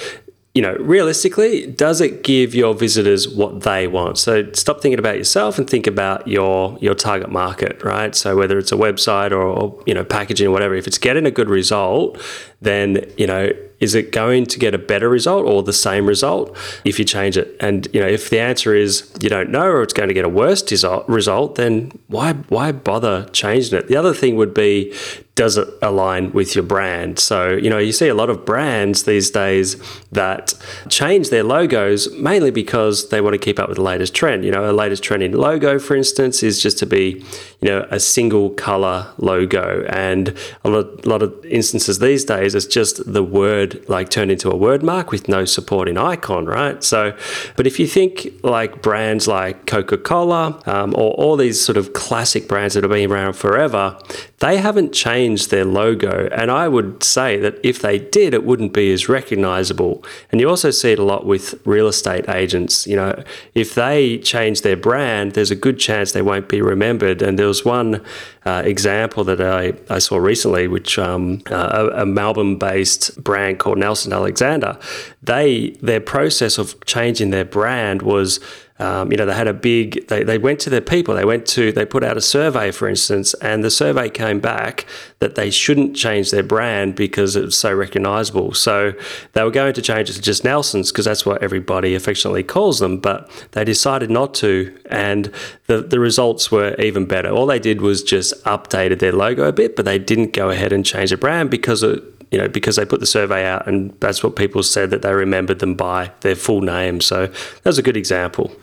you 0.53 0.63
know, 0.63 0.75
realistically, 0.79 1.67
does 1.67 2.01
it 2.01 2.23
give 2.23 2.55
your 2.55 2.73
visitors 2.73 3.29
what 3.29 3.61
they 3.61 3.87
want? 3.87 4.17
So 4.17 4.51
stop 4.53 4.81
thinking 4.81 4.97
about 4.97 5.15
yourself 5.15 5.59
and 5.59 5.69
think 5.69 5.85
about 5.85 6.27
your 6.27 6.79
your 6.81 6.95
target 6.95 7.29
market, 7.29 7.83
right? 7.83 8.15
So 8.15 8.35
whether 8.35 8.57
it's 8.57 8.71
a 8.71 8.75
website 8.75 9.29
or, 9.29 9.43
or 9.43 9.83
you 9.85 9.93
know 9.93 10.03
packaging 10.03 10.47
or 10.47 10.51
whatever, 10.51 10.73
if 10.73 10.87
it's 10.87 10.97
getting 10.97 11.27
a 11.27 11.31
good 11.31 11.47
result, 11.47 12.19
then 12.59 13.05
you 13.17 13.27
know 13.27 13.51
is 13.79 13.95
it 13.95 14.11
going 14.11 14.45
to 14.47 14.59
get 14.59 14.73
a 14.73 14.77
better 14.77 15.09
result 15.09 15.45
or 15.45 15.63
the 15.63 15.73
same 15.73 16.05
result 16.05 16.55
if 16.83 16.97
you 16.99 17.05
change 17.05 17.37
it? 17.37 17.55
And 17.59 17.87
you 17.93 18.01
know, 18.01 18.07
if 18.07 18.29
the 18.29 18.39
answer 18.39 18.73
is 18.73 19.11
you 19.21 19.29
don't 19.29 19.49
know 19.49 19.65
or 19.65 19.81
it's 19.81 19.93
going 19.93 20.09
to 20.09 20.13
get 20.13 20.25
a 20.25 20.29
worse 20.29 20.63
result, 21.07 21.55
then 21.55 21.91
why 22.07 22.33
why 22.33 22.71
bother 22.71 23.25
changing 23.33 23.77
it? 23.77 23.87
The 23.87 23.95
other 23.95 24.13
thing 24.13 24.35
would 24.35 24.53
be 24.53 24.93
does 25.37 25.55
it 25.55 25.69
align 25.83 26.33
with 26.33 26.55
your 26.55 26.63
brand? 26.63 27.19
So, 27.19 27.51
you 27.51 27.69
know, 27.69 27.77
you 27.77 27.91
see 27.91 28.07
a 28.07 28.15
lot 28.15 28.31
of 28.31 28.43
brands 28.43 29.03
these 29.03 29.29
days 29.29 29.75
that 30.11 30.55
change 30.89 31.29
their 31.29 31.43
logos 31.43 32.11
mainly 32.13 32.49
because 32.49 33.09
they 33.09 33.21
want 33.21 33.35
to 33.35 33.37
keep 33.37 33.59
up 33.59 33.69
with 33.69 33.77
the 33.77 33.83
latest 33.83 34.15
trend. 34.15 34.43
You 34.43 34.51
know, 34.51 34.69
a 34.69 34.73
latest 34.73 35.03
trend 35.03 35.21
in 35.21 35.33
logo, 35.33 35.77
for 35.77 35.95
instance, 35.95 36.41
is 36.41 36.59
just 36.59 36.79
to 36.79 36.87
be, 36.87 37.23
you 37.61 37.69
know, 37.69 37.87
a 37.91 37.99
single 37.99 38.49
color 38.49 39.13
logo. 39.19 39.85
And 39.89 40.35
a 40.65 40.69
lot, 40.69 41.05
a 41.05 41.07
lot 41.09 41.21
of 41.21 41.45
instances 41.45 41.99
these 41.99 42.25
days, 42.25 42.55
it's 42.55 42.65
just 42.65 43.13
the 43.13 43.23
word 43.23 43.87
like 43.87 44.09
turned 44.09 44.31
into 44.31 44.49
a 44.49 44.55
word 44.55 44.81
mark 44.81 45.11
with 45.11 45.27
no 45.27 45.45
supporting 45.45 45.99
icon, 45.99 46.45
right? 46.45 46.83
So, 46.83 47.15
but 47.55 47.67
if 47.67 47.79
you 47.79 47.85
think 47.85 48.27
like 48.41 48.81
brands 48.81 49.27
like 49.27 49.67
Coca 49.67 49.99
Cola 49.99 50.59
um, 50.65 50.95
or 50.95 51.11
all 51.13 51.37
these 51.37 51.63
sort 51.63 51.77
of 51.77 51.93
classic 51.93 52.47
brands 52.47 52.73
that 52.73 52.83
have 52.83 52.91
been 52.91 53.11
around 53.11 53.33
forever, 53.33 53.99
they 54.39 54.57
haven't 54.57 54.93
changed 54.93 55.26
their 55.35 55.65
logo. 55.65 56.29
And 56.31 56.49
I 56.49 56.67
would 56.67 57.03
say 57.03 57.37
that 57.39 57.59
if 57.63 57.79
they 57.79 57.99
did, 57.99 58.33
it 58.33 58.43
wouldn't 58.43 58.73
be 58.73 58.91
as 58.93 59.09
recognizable. 59.09 60.03
And 60.31 60.39
you 60.39 60.49
also 60.49 60.71
see 60.71 60.91
it 60.91 60.99
a 60.99 61.03
lot 61.03 61.25
with 61.25 61.59
real 61.65 61.87
estate 61.87 62.29
agents. 62.29 62.87
You 62.87 62.95
know, 62.95 63.23
if 63.53 63.75
they 63.75 64.17
change 64.19 64.61
their 64.61 64.77
brand, 64.77 65.33
there's 65.33 65.51
a 65.51 65.55
good 65.55 65.79
chance 65.79 66.11
they 66.11 66.21
won't 66.21 66.49
be 66.49 66.61
remembered. 66.61 67.21
And 67.21 67.37
there 67.37 67.47
was 67.47 67.65
one 67.65 68.03
uh, 68.45 68.61
example 68.65 69.23
that 69.25 69.41
I, 69.41 69.73
I 69.93 69.99
saw 69.99 70.17
recently, 70.17 70.67
which 70.67 70.97
um, 70.97 71.41
uh, 71.51 71.89
a, 71.93 72.03
a 72.03 72.05
Melbourne 72.05 72.57
based 72.57 73.21
brand 73.23 73.59
called 73.59 73.77
Nelson 73.77 74.13
Alexander, 74.13 74.77
they 75.21 75.71
their 75.81 75.99
process 75.99 76.57
of 76.57 76.83
changing 76.85 77.31
their 77.31 77.45
brand 77.45 78.01
was 78.01 78.39
um, 78.79 79.11
you 79.11 79.17
know, 79.17 79.25
they 79.25 79.33
had 79.33 79.47
a 79.47 79.53
big, 79.53 80.07
they, 80.07 80.23
they 80.23 80.37
went 80.37 80.59
to 80.61 80.69
their 80.69 80.81
people, 80.81 81.15
they 81.15 81.25
went 81.25 81.47
to, 81.47 81.71
they 81.71 81.85
put 81.85 82.03
out 82.03 82.15
a 82.15 82.21
survey, 82.21 82.71
for 82.71 82.87
instance, 82.87 83.33
and 83.35 83.63
the 83.63 83.71
survey 83.71 84.09
came 84.09 84.39
back 84.39 84.85
that 85.19 85.35
they 85.35 85.49
shouldn't 85.49 85.95
change 85.95 86.29
their 86.29 86.43
brand 86.43 86.95
because 86.95 87.35
it 87.35 87.43
was 87.43 87.57
so 87.57 87.73
recognizable. 87.73 88.53
So 88.53 88.93
they 89.33 89.43
were 89.43 89.51
going 89.51 89.73
to 89.73 89.81
change 89.81 90.09
it 90.09 90.13
to 90.13 90.21
just 90.21 90.43
Nelson's 90.43 90.91
because 90.91 91.05
that's 91.05 91.25
what 91.25 91.41
everybody 91.41 91.95
affectionately 91.95 92.43
calls 92.43 92.79
them, 92.79 92.99
but 92.99 93.29
they 93.53 93.63
decided 93.63 94.11
not 94.11 94.35
to. 94.35 94.77
And 94.91 95.31
the, 95.65 95.81
the 95.81 95.99
results 95.99 96.51
were 96.51 96.75
even 96.75 97.05
better. 97.05 97.29
All 97.29 97.47
they 97.47 97.59
did 97.59 97.81
was 97.81 98.03
just 98.03 98.43
updated 98.43 98.99
their 98.99 99.11
logo 99.11 99.47
a 99.47 99.53
bit, 99.53 99.75
but 99.75 99.85
they 99.85 99.97
didn't 99.97 100.33
go 100.33 100.49
ahead 100.51 100.71
and 100.71 100.85
change 100.85 101.09
the 101.09 101.17
brand 101.17 101.49
because 101.49 101.81
it, 101.81 102.03
you 102.31 102.37
know, 102.37 102.47
because 102.47 102.75
they 102.75 102.85
put 102.85 102.99
the 102.99 103.05
survey 103.05 103.45
out 103.45 103.67
and 103.67 103.95
that's 103.99 104.23
what 104.23 104.35
people 104.35 104.63
said 104.63 104.89
that 104.89 105.01
they 105.01 105.13
remembered 105.13 105.59
them 105.59 105.75
by 105.75 106.11
their 106.21 106.35
full 106.35 106.61
name. 106.61 106.99
So 106.99 107.31
that's 107.63 107.77
a 107.77 107.81
good 107.81 107.97
example. 107.97 108.53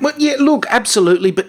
Well, 0.00 0.14
yeah, 0.16 0.36
look, 0.38 0.66
absolutely. 0.68 1.30
But, 1.30 1.46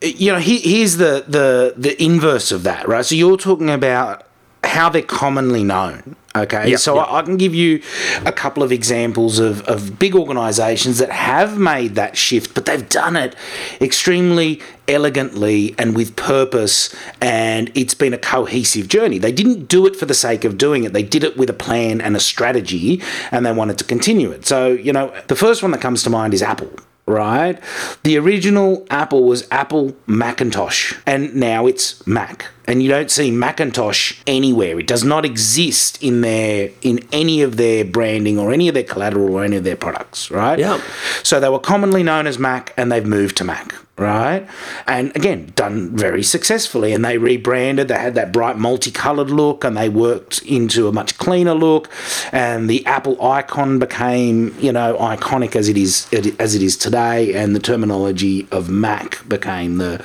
you 0.00 0.30
know, 0.32 0.38
here's 0.38 0.96
the, 0.96 1.24
the, 1.26 1.74
the 1.76 2.00
inverse 2.02 2.52
of 2.52 2.62
that, 2.62 2.86
right? 2.86 3.04
So 3.04 3.14
you're 3.14 3.36
talking 3.36 3.70
about 3.70 4.26
how 4.62 4.88
they're 4.88 5.02
commonly 5.02 5.64
known. 5.64 6.14
Okay, 6.38 6.70
Yep, 6.70 6.80
so 6.80 6.96
yep. 6.96 7.06
I, 7.08 7.18
I 7.18 7.22
can 7.22 7.36
give 7.36 7.54
you 7.54 7.82
a 8.24 8.32
couple 8.32 8.62
of 8.62 8.72
examples 8.72 9.38
of, 9.38 9.62
of 9.62 9.98
big 9.98 10.14
organizations 10.14 10.98
that 10.98 11.10
have 11.10 11.58
made 11.58 11.94
that 11.96 12.16
shift, 12.16 12.54
but 12.54 12.66
they've 12.66 12.88
done 12.88 13.16
it 13.16 13.34
extremely 13.80 14.60
elegantly 14.86 15.74
and 15.78 15.94
with 15.94 16.16
purpose, 16.16 16.94
and 17.20 17.70
it's 17.74 17.94
been 17.94 18.14
a 18.14 18.18
cohesive 18.18 18.88
journey. 18.88 19.18
They 19.18 19.32
didn't 19.32 19.68
do 19.68 19.86
it 19.86 19.96
for 19.96 20.06
the 20.06 20.14
sake 20.14 20.44
of 20.44 20.56
doing 20.56 20.84
it, 20.84 20.92
they 20.92 21.02
did 21.02 21.24
it 21.24 21.36
with 21.36 21.50
a 21.50 21.54
plan 21.54 22.00
and 22.00 22.16
a 22.16 22.20
strategy, 22.20 23.02
and 23.30 23.44
they 23.44 23.52
wanted 23.52 23.78
to 23.78 23.84
continue 23.84 24.30
it. 24.30 24.46
So, 24.46 24.68
you 24.68 24.92
know, 24.92 25.12
the 25.26 25.36
first 25.36 25.62
one 25.62 25.72
that 25.72 25.80
comes 25.80 26.02
to 26.04 26.10
mind 26.10 26.34
is 26.34 26.42
Apple 26.42 26.70
right? 27.08 27.58
The 28.02 28.16
original 28.18 28.86
Apple 28.90 29.24
was 29.24 29.46
Apple 29.50 29.96
Macintosh, 30.06 30.94
and 31.06 31.34
now 31.34 31.66
it's 31.66 32.06
Mac. 32.06 32.46
And 32.66 32.82
you 32.82 32.88
don't 32.88 33.10
see 33.10 33.30
Macintosh 33.30 34.20
anywhere. 34.26 34.78
It 34.78 34.86
does 34.86 35.02
not 35.02 35.24
exist 35.24 36.02
in 36.02 36.20
their 36.20 36.70
in 36.82 37.00
any 37.12 37.40
of 37.40 37.56
their 37.56 37.84
branding 37.84 38.38
or 38.38 38.52
any 38.52 38.68
of 38.68 38.74
their 38.74 38.84
collateral 38.84 39.34
or 39.34 39.44
any 39.44 39.56
of 39.56 39.64
their 39.64 39.76
products, 39.76 40.30
right? 40.30 40.58
Yeah. 40.58 40.80
So 41.22 41.40
they 41.40 41.48
were 41.48 41.58
commonly 41.58 42.02
known 42.02 42.26
as 42.26 42.38
Mac, 42.38 42.74
and 42.76 42.92
they've 42.92 43.06
moved 43.06 43.36
to 43.38 43.44
Mac, 43.44 43.74
right? 43.98 44.46
And 44.86 45.14
again, 45.16 45.52
done 45.56 45.96
very 45.96 46.22
successfully. 46.22 46.92
And 46.92 47.04
they 47.04 47.18
rebranded. 47.18 47.88
They 47.88 47.98
had 47.98 48.14
that 48.14 48.32
bright 48.32 48.56
multicolored 48.56 49.30
look, 49.30 49.64
and 49.64 49.76
they 49.76 49.88
worked 49.88 50.42
into 50.42 50.88
a 50.88 50.92
much 50.92 51.18
cleaner 51.18 51.54
look. 51.54 51.90
And 52.32 52.70
the 52.70 52.84
Apple 52.86 53.20
icon 53.22 53.78
became, 53.78 54.56
you 54.58 54.72
know, 54.72 54.96
iconic 54.98 55.56
as 55.56 55.68
it 55.68 55.76
is 55.76 56.06
as 56.38 56.54
it 56.54 56.62
is 56.62 56.76
today. 56.76 57.34
And 57.34 57.54
the 57.54 57.60
terminology 57.60 58.46
of 58.50 58.70
Mac 58.70 59.26
became 59.28 59.78
the 59.78 60.04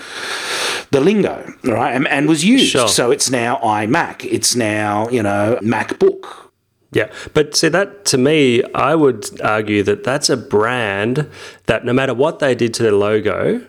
the 0.91 1.01
lingo, 1.01 1.53
right? 1.63 1.93
And, 1.93 2.08
and 2.08 2.27
was 2.27 2.43
used. 2.43 2.67
Sure. 2.67 2.88
So 2.88 3.12
it's 3.12 3.29
now 3.29 3.58
iMac. 3.58 4.25
It's 4.25 4.56
now, 4.56 5.10
you 5.10 5.23
know, 5.23 5.58
MacBook. 5.62 6.43
Yeah, 6.91 7.12
but 7.34 7.56
see 7.56 7.69
that 7.69 8.06
to 8.06 8.17
me, 8.19 8.63
I 8.75 8.93
would 8.93 9.41
argue 9.41 9.82
that 9.84 10.03
that's 10.03 10.29
a 10.29 10.38
brand 10.38 11.27
that 11.65 11.84
no 11.84 11.91
matter 11.91 12.13
what 12.13 12.38
they 12.38 12.53
did 12.53 12.73
to 12.75 12.84
their 12.84 12.91
logo, 12.91 13.65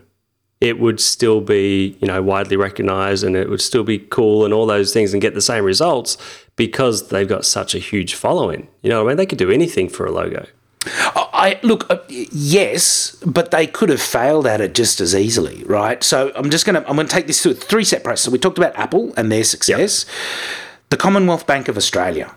it 0.64 0.81
would 0.81 0.98
still 0.98 1.42
be 1.42 1.96
you 2.00 2.09
know 2.09 2.22
widely 2.22 2.57
recognized 2.57 3.22
and 3.22 3.37
it 3.37 3.50
would 3.50 3.61
still 3.61 3.85
be 3.85 3.98
cool 3.98 4.46
and 4.46 4.55
all 4.55 4.64
those 4.64 4.94
things 4.94 5.12
and 5.12 5.20
get 5.20 5.35
the 5.35 5.42
same 5.42 5.62
results 5.62 6.16
because 6.57 7.09
they've 7.09 7.29
got 7.29 7.44
such 7.44 7.74
a 7.74 7.79
huge 7.79 8.14
following. 8.14 8.66
You 8.83 8.88
know, 8.88 9.05
what 9.05 9.11
I 9.11 9.12
mean, 9.12 9.16
they 9.18 9.27
could 9.27 9.38
do 9.38 9.50
anything 9.50 9.90
for 9.90 10.07
a 10.07 10.11
logo. 10.11 10.46
I 10.87 11.59
look, 11.62 11.90
uh, 11.90 11.98
yes, 12.09 13.16
but 13.27 13.50
they 13.50 13.66
could 13.66 13.90
have 13.90 14.00
failed 14.00 14.46
at 14.46 14.61
it 14.61 14.74
just 14.74 15.00
as 15.00 15.14
easily, 15.14 15.62
right? 15.64 16.03
So 16.03 16.33
I'm 16.35 16.50
just 16.50 16.64
gonna 16.64 16.85
I'm 16.87 16.96
gonna 16.96 17.09
take 17.09 17.27
this 17.27 17.42
through 17.42 17.55
three 17.55 17.85
process. 17.85 18.22
So 18.22 18.31
we 18.31 18.38
talked 18.38 18.59
about 18.59 18.74
Apple 18.77 19.12
and 19.16 19.31
their 19.31 19.44
success, 19.44 20.07
the 20.88 20.96
Commonwealth 20.96 21.46
Bank 21.46 21.68
of 21.68 21.77
Australia, 21.77 22.35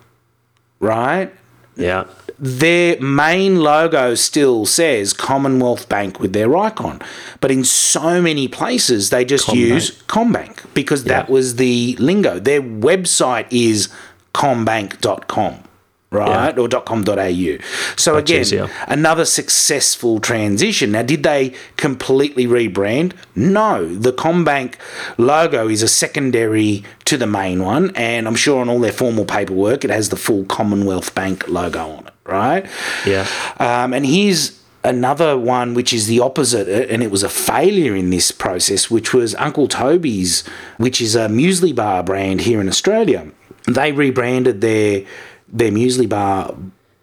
right? 0.80 1.32
Yeah, 1.76 2.04
Their 2.40 3.00
main 3.00 3.60
logo 3.60 4.14
still 4.14 4.64
says 4.64 5.12
Commonwealth 5.12 5.88
Bank 5.88 6.20
with 6.20 6.32
their 6.32 6.56
icon, 6.56 7.00
but 7.40 7.50
in 7.50 7.64
so 7.64 8.22
many 8.22 8.46
places 8.46 9.10
they 9.10 9.24
just 9.24 9.52
use 9.52 10.02
CommBank 10.04 10.72
because 10.72 11.04
that 11.04 11.28
was 11.28 11.56
the 11.56 11.96
lingo. 11.98 12.38
Their 12.38 12.62
website 12.62 13.46
is 13.50 13.88
commbank.com. 14.34 15.64
Right 16.10 16.58
or 16.58 16.68
.com.au. 16.70 17.58
So 17.96 18.16
again, 18.16 18.40
easier. 18.40 18.70
another 18.86 19.26
successful 19.26 20.20
transition. 20.20 20.92
Now, 20.92 21.02
did 21.02 21.22
they 21.22 21.52
completely 21.76 22.46
rebrand? 22.46 23.12
No. 23.34 23.94
The 23.94 24.14
CommBank 24.14 24.76
logo 25.18 25.68
is 25.68 25.82
a 25.82 25.88
secondary 25.88 26.82
to 27.04 27.18
the 27.18 27.26
main 27.26 27.62
one, 27.62 27.90
and 27.94 28.26
I'm 28.26 28.36
sure 28.36 28.62
on 28.62 28.70
all 28.70 28.80
their 28.80 28.90
formal 28.92 29.26
paperwork 29.26 29.84
it 29.84 29.90
has 29.90 30.08
the 30.08 30.16
full 30.16 30.46
Commonwealth 30.46 31.14
Bank 31.14 31.46
logo 31.46 31.90
on 31.90 32.06
it, 32.06 32.07
right? 32.28 32.66
yeah, 33.06 33.26
Um, 33.58 33.92
and 33.92 34.06
here's 34.06 34.62
another 34.84 35.36
one 35.36 35.74
which 35.74 35.92
is 35.92 36.06
the 36.06 36.20
opposite, 36.20 36.68
uh, 36.68 36.92
and 36.92 37.02
it 37.02 37.10
was 37.10 37.22
a 37.22 37.28
failure 37.28 37.96
in 37.96 38.10
this 38.10 38.30
process, 38.30 38.90
which 38.90 39.12
was 39.12 39.34
Uncle 39.36 39.66
Toby's, 39.68 40.46
which 40.76 41.00
is 41.00 41.16
a 41.16 41.28
muesli 41.28 41.74
bar 41.74 42.02
brand 42.02 42.42
here 42.42 42.60
in 42.60 42.68
Australia. 42.68 43.26
They 43.66 43.92
rebranded 43.92 44.60
their 44.60 45.04
their 45.50 45.72
muesli 45.72 46.08
bar 46.08 46.54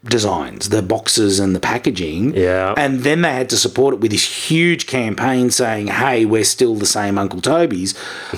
designs, 0.05 0.69
the 0.69 0.81
boxes 0.81 1.39
and 1.39 1.55
the 1.55 1.59
packaging. 1.59 2.35
Yeah. 2.35 2.73
And 2.77 3.01
then 3.01 3.21
they 3.21 3.33
had 3.33 3.49
to 3.49 3.57
support 3.57 3.95
it 3.95 3.99
with 3.99 4.11
this 4.11 4.49
huge 4.49 4.87
campaign 4.87 5.51
saying, 5.51 5.87
hey, 5.87 6.25
we're 6.25 6.43
still 6.43 6.75
the 6.75 6.85
same 6.85 7.17
Uncle 7.17 7.41
Toby's. 7.41 7.93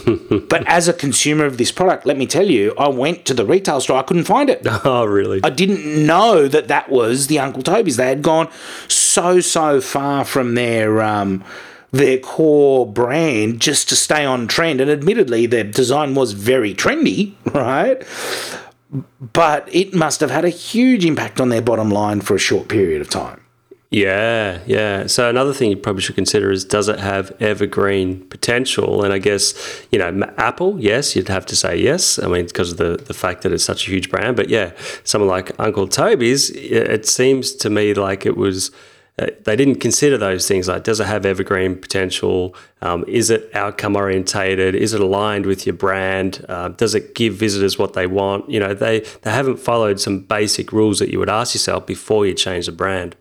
but 0.49 0.65
as 0.67 0.87
a 0.87 0.93
consumer 0.93 1.45
of 1.45 1.57
this 1.57 1.71
product, 1.71 2.05
let 2.05 2.17
me 2.17 2.25
tell 2.25 2.49
you, 2.49 2.73
I 2.77 2.89
went 2.89 3.25
to 3.25 3.33
the 3.33 3.45
retail 3.45 3.81
store, 3.81 3.99
I 3.99 4.03
couldn't 4.03 4.25
find 4.25 4.49
it. 4.49 4.61
oh 4.85 5.05
really? 5.05 5.41
I 5.43 5.49
didn't 5.49 6.05
know 6.05 6.47
that 6.47 6.67
that 6.67 6.89
was 6.89 7.27
the 7.27 7.39
Uncle 7.39 7.63
Toby's. 7.63 7.97
They 7.97 8.07
had 8.07 8.21
gone 8.21 8.49
so 8.87 9.39
so 9.41 9.81
far 9.81 10.23
from 10.25 10.55
their 10.55 11.01
um, 11.01 11.43
their 11.91 12.17
core 12.17 12.85
brand 12.85 13.59
just 13.59 13.89
to 13.89 13.95
stay 13.95 14.25
on 14.25 14.47
trend. 14.47 14.81
And 14.81 14.89
admittedly, 14.89 15.45
their 15.45 15.63
design 15.63 16.15
was 16.15 16.33
very 16.33 16.73
trendy, 16.73 17.33
right? 17.53 18.03
But 18.89 19.67
it 19.73 19.93
must 19.93 20.21
have 20.21 20.31
had 20.31 20.45
a 20.45 20.49
huge 20.49 21.03
impact 21.05 21.41
on 21.41 21.49
their 21.49 21.61
bottom 21.61 21.89
line 21.89 22.21
for 22.21 22.35
a 22.35 22.39
short 22.39 22.69
period 22.69 23.01
of 23.01 23.09
time. 23.09 23.41
Yeah, 23.89 24.59
yeah. 24.65 25.07
So 25.07 25.29
another 25.29 25.53
thing 25.53 25.69
you 25.69 25.77
probably 25.77 26.01
should 26.01 26.15
consider 26.15 26.51
is 26.51 26.65
does 26.65 26.89
it 26.89 26.99
have 26.99 27.31
evergreen 27.39 28.27
potential? 28.27 29.03
And 29.03 29.13
I 29.13 29.17
guess 29.17 29.53
you 29.91 29.99
know 29.99 30.29
Apple, 30.37 30.77
yes, 30.79 31.15
you'd 31.15 31.29
have 31.29 31.45
to 31.45 31.55
say 31.55 31.77
yes. 31.77 32.19
I 32.19 32.27
mean, 32.27 32.45
because 32.47 32.73
of 32.73 32.77
the 32.77 32.97
the 32.97 33.13
fact 33.13 33.43
that 33.43 33.53
it's 33.53 33.63
such 33.63 33.87
a 33.87 33.91
huge 33.91 34.09
brand. 34.09 34.35
But 34.35 34.49
yeah, 34.49 34.73
someone 35.05 35.29
like 35.29 35.57
Uncle 35.57 35.87
Toby's, 35.87 36.49
it 36.49 36.73
it 36.73 37.05
seems 37.07 37.53
to 37.53 37.69
me 37.69 37.93
like 37.93 38.25
it 38.25 38.35
was. 38.35 38.71
Uh, 39.19 39.27
They 39.43 39.55
didn't 39.55 39.75
consider 39.75 40.17
those 40.17 40.47
things 40.47 40.67
like 40.67 40.83
does 40.83 40.99
it 40.99 41.07
have 41.07 41.25
evergreen 41.25 41.75
potential? 41.75 42.55
Um, 42.81 43.03
is 43.07 43.29
it 43.29 43.49
outcome 43.53 43.95
orientated? 43.95 44.75
Is 44.75 44.93
it 44.93 45.01
aligned 45.01 45.45
with 45.45 45.65
your 45.65 45.75
brand? 45.75 46.45
Uh, 46.47 46.69
does 46.69 46.95
it 46.95 47.15
give 47.15 47.33
visitors 47.35 47.77
what 47.77 47.93
they 47.93 48.07
want? 48.07 48.49
You 48.49 48.59
know, 48.59 48.73
they 48.73 48.99
they 49.21 49.31
haven't 49.31 49.57
followed 49.57 49.99
some 49.99 50.19
basic 50.19 50.71
rules 50.71 50.99
that 50.99 51.09
you 51.09 51.19
would 51.19 51.29
ask 51.29 51.55
yourself 51.55 51.85
before 51.85 52.25
you 52.25 52.33
change 52.33 52.65
the 52.67 52.71
brand. 52.71 53.15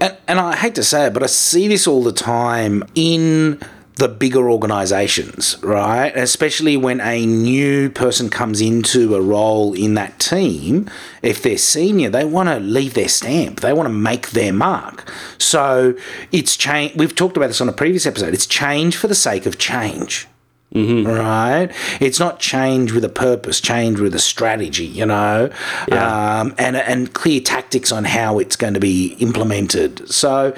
And, 0.00 0.16
and 0.26 0.38
I 0.38 0.56
hate 0.56 0.74
to 0.74 0.84
say 0.84 1.06
it, 1.06 1.14
but 1.14 1.22
I 1.22 1.26
see 1.26 1.68
this 1.68 1.86
all 1.86 2.02
the 2.02 2.12
time 2.12 2.84
in 2.94 3.60
the 3.98 4.08
bigger 4.08 4.48
organizations, 4.48 5.56
right? 5.62 6.16
Especially 6.16 6.76
when 6.76 7.00
a 7.00 7.26
new 7.26 7.90
person 7.90 8.30
comes 8.30 8.60
into 8.60 9.16
a 9.16 9.20
role 9.20 9.74
in 9.74 9.94
that 9.94 10.20
team, 10.20 10.88
if 11.20 11.42
they're 11.42 11.58
senior, 11.58 12.08
they 12.08 12.24
want 12.24 12.48
to 12.48 12.60
leave 12.60 12.94
their 12.94 13.08
stamp. 13.08 13.60
They 13.60 13.72
want 13.72 13.88
to 13.88 13.92
make 13.92 14.30
their 14.30 14.52
mark. 14.52 15.12
So 15.36 15.94
it's 16.30 16.56
change. 16.56 16.94
We've 16.94 17.14
talked 17.14 17.36
about 17.36 17.48
this 17.48 17.60
on 17.60 17.68
a 17.68 17.72
previous 17.72 18.06
episode. 18.06 18.34
It's 18.34 18.46
change 18.46 18.96
for 18.96 19.08
the 19.08 19.16
sake 19.16 19.46
of 19.46 19.58
change. 19.58 20.28
Right, 20.74 21.70
it's 21.98 22.20
not 22.20 22.40
change 22.40 22.92
with 22.92 23.04
a 23.04 23.08
purpose, 23.08 23.60
change 23.60 24.00
with 24.00 24.14
a 24.14 24.18
strategy, 24.18 24.84
you 24.84 25.06
know, 25.06 25.50
um, 25.90 26.54
and 26.58 26.76
and 26.76 27.12
clear 27.14 27.40
tactics 27.40 27.90
on 27.90 28.04
how 28.04 28.38
it's 28.38 28.54
going 28.54 28.74
to 28.74 28.80
be 28.80 29.14
implemented. 29.18 30.08
So, 30.10 30.54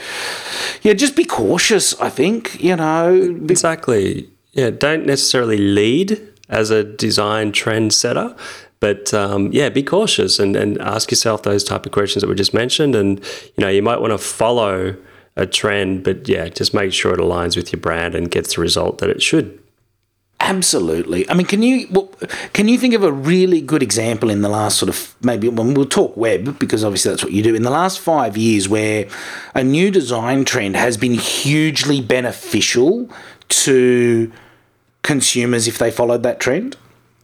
yeah, 0.82 0.94
just 0.94 1.14
be 1.16 1.24
cautious. 1.24 1.98
I 2.00 2.10
think 2.10 2.62
you 2.62 2.76
know. 2.76 3.34
Be- 3.34 3.52
Exactly. 3.52 4.28
Yeah, 4.52 4.70
don't 4.70 5.06
necessarily 5.06 5.58
lead 5.58 6.20
as 6.48 6.70
a 6.70 6.82
design 6.82 7.52
trend 7.52 7.94
setter, 7.94 8.34
but 8.80 9.14
um, 9.14 9.52
yeah, 9.52 9.68
be 9.68 9.84
cautious 9.84 10.40
and, 10.40 10.56
and 10.56 10.80
ask 10.80 11.12
yourself 11.12 11.44
those 11.44 11.62
type 11.62 11.86
of 11.86 11.92
questions 11.92 12.22
that 12.22 12.28
we 12.28 12.34
just 12.34 12.52
mentioned. 12.52 12.96
And 12.96 13.20
you 13.20 13.60
know, 13.64 13.68
you 13.68 13.82
might 13.82 14.00
want 14.00 14.12
to 14.12 14.18
follow 14.18 14.96
a 15.36 15.46
trend, 15.46 16.02
but 16.02 16.28
yeah, 16.28 16.48
just 16.48 16.74
make 16.74 16.92
sure 16.92 17.14
it 17.14 17.20
aligns 17.20 17.56
with 17.56 17.72
your 17.72 17.80
brand 17.80 18.16
and 18.16 18.28
gets 18.28 18.56
the 18.56 18.60
result 18.60 18.98
that 18.98 19.08
it 19.08 19.22
should. 19.22 19.56
Absolutely. 20.42 21.28
I 21.28 21.34
mean, 21.34 21.46
can 21.46 21.62
you 21.62 21.86
can 22.54 22.66
you 22.66 22.78
think 22.78 22.94
of 22.94 23.04
a 23.04 23.12
really 23.12 23.60
good 23.60 23.82
example 23.82 24.30
in 24.30 24.40
the 24.40 24.48
last 24.48 24.78
sort 24.78 24.88
of 24.88 25.14
maybe 25.22 25.48
when 25.48 25.74
we'll 25.74 25.84
talk 25.84 26.16
web 26.16 26.58
because 26.58 26.82
obviously 26.82 27.10
that's 27.10 27.22
what 27.22 27.32
you 27.32 27.42
do 27.42 27.54
in 27.54 27.62
the 27.62 27.70
last 27.70 28.00
five 28.00 28.38
years 28.38 28.68
where 28.68 29.06
a 29.54 29.62
new 29.62 29.90
design 29.90 30.46
trend 30.46 30.76
has 30.76 30.96
been 30.96 31.14
hugely 31.14 32.00
beneficial 32.00 33.10
to 33.48 34.32
consumers 35.02 35.68
if 35.68 35.76
they 35.78 35.90
followed 35.90 36.22
that 36.22 36.40
trend? 36.40 36.76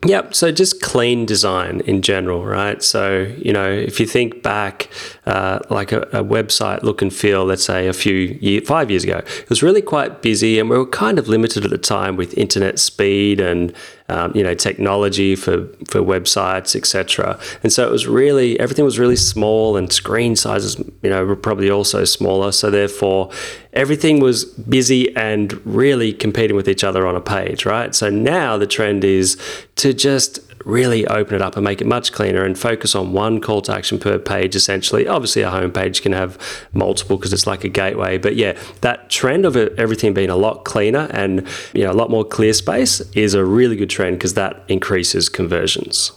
Yep. 0.04 0.34
So 0.34 0.52
just 0.52 0.82
clean 0.82 1.24
design 1.24 1.80
in 1.80 2.02
general, 2.02 2.44
right? 2.44 2.82
So, 2.82 3.32
you 3.38 3.52
know, 3.52 3.70
if 3.70 3.98
you 3.98 4.06
think 4.06 4.42
back, 4.42 4.90
uh, 5.26 5.58
like 5.70 5.90
a, 5.90 6.02
a 6.12 6.22
website 6.22 6.82
look 6.82 7.02
and 7.02 7.12
feel, 7.12 7.44
let's 7.44 7.64
say 7.64 7.88
a 7.88 7.92
few 7.92 8.14
year, 8.40 8.60
five 8.60 8.90
years 8.90 9.02
ago, 9.02 9.18
it 9.18 9.48
was 9.48 9.60
really 9.62 9.82
quite 9.82 10.22
busy 10.22 10.60
and 10.60 10.70
we 10.70 10.78
were 10.78 10.86
kind 10.86 11.18
of 11.18 11.26
limited 11.26 11.64
at 11.64 11.70
the 11.70 11.78
time 11.78 12.16
with 12.16 12.36
internet 12.38 12.78
speed 12.78 13.40
and, 13.40 13.72
um, 14.08 14.30
you 14.36 14.42
know, 14.44 14.54
technology 14.54 15.34
for, 15.34 15.66
for 15.88 16.00
websites, 16.00 16.76
etc. 16.76 17.40
And 17.64 17.72
so 17.72 17.84
it 17.84 17.90
was 17.90 18.06
really, 18.06 18.58
everything 18.60 18.84
was 18.84 19.00
really 19.00 19.16
small 19.16 19.76
and 19.76 19.92
screen 19.92 20.36
sizes, 20.36 20.78
you 21.02 21.10
know, 21.10 21.24
were 21.24 21.34
probably 21.34 21.70
also 21.70 22.04
smaller. 22.04 22.52
So 22.52 22.70
therefore, 22.70 23.30
everything 23.72 24.20
was 24.20 24.44
busy 24.44 25.14
and 25.16 25.60
really 25.66 26.12
competing 26.12 26.54
with 26.54 26.68
each 26.68 26.84
other 26.84 27.04
on 27.04 27.16
a 27.16 27.20
page, 27.20 27.66
right? 27.66 27.96
So 27.96 28.10
now 28.10 28.56
the 28.58 28.66
trend 28.66 29.02
is 29.02 29.36
to 29.76 29.92
just 29.92 30.38
really 30.66 31.06
open 31.06 31.36
it 31.36 31.40
up 31.40 31.56
and 31.56 31.64
make 31.64 31.80
it 31.80 31.86
much 31.86 32.12
cleaner 32.12 32.44
and 32.44 32.58
focus 32.58 32.94
on 32.96 33.12
one 33.12 33.40
call 33.40 33.62
to 33.62 33.72
action 33.72 33.98
per 33.98 34.18
page 34.18 34.56
essentially. 34.56 35.06
Obviously, 35.06 35.42
a 35.42 35.50
homepage 35.50 36.02
can 36.02 36.12
have 36.12 36.36
multiple 36.72 37.16
because 37.16 37.32
it's 37.32 37.46
like 37.46 37.62
a 37.62 37.68
gateway. 37.68 38.18
But 38.18 38.34
yeah, 38.34 38.58
that 38.80 39.08
trend 39.08 39.46
of 39.46 39.56
everything 39.56 40.12
being 40.12 40.28
a 40.28 40.36
lot 40.36 40.64
cleaner 40.64 41.08
and 41.12 41.46
you 41.72 41.84
know 41.84 41.92
a 41.92 41.94
lot 41.94 42.10
more 42.10 42.24
clear 42.24 42.52
space 42.52 43.00
is 43.12 43.32
a 43.32 43.44
really 43.44 43.76
good 43.76 43.90
trend 43.90 44.18
because 44.18 44.34
that 44.34 44.64
increases 44.68 45.28
conversions. 45.28 46.12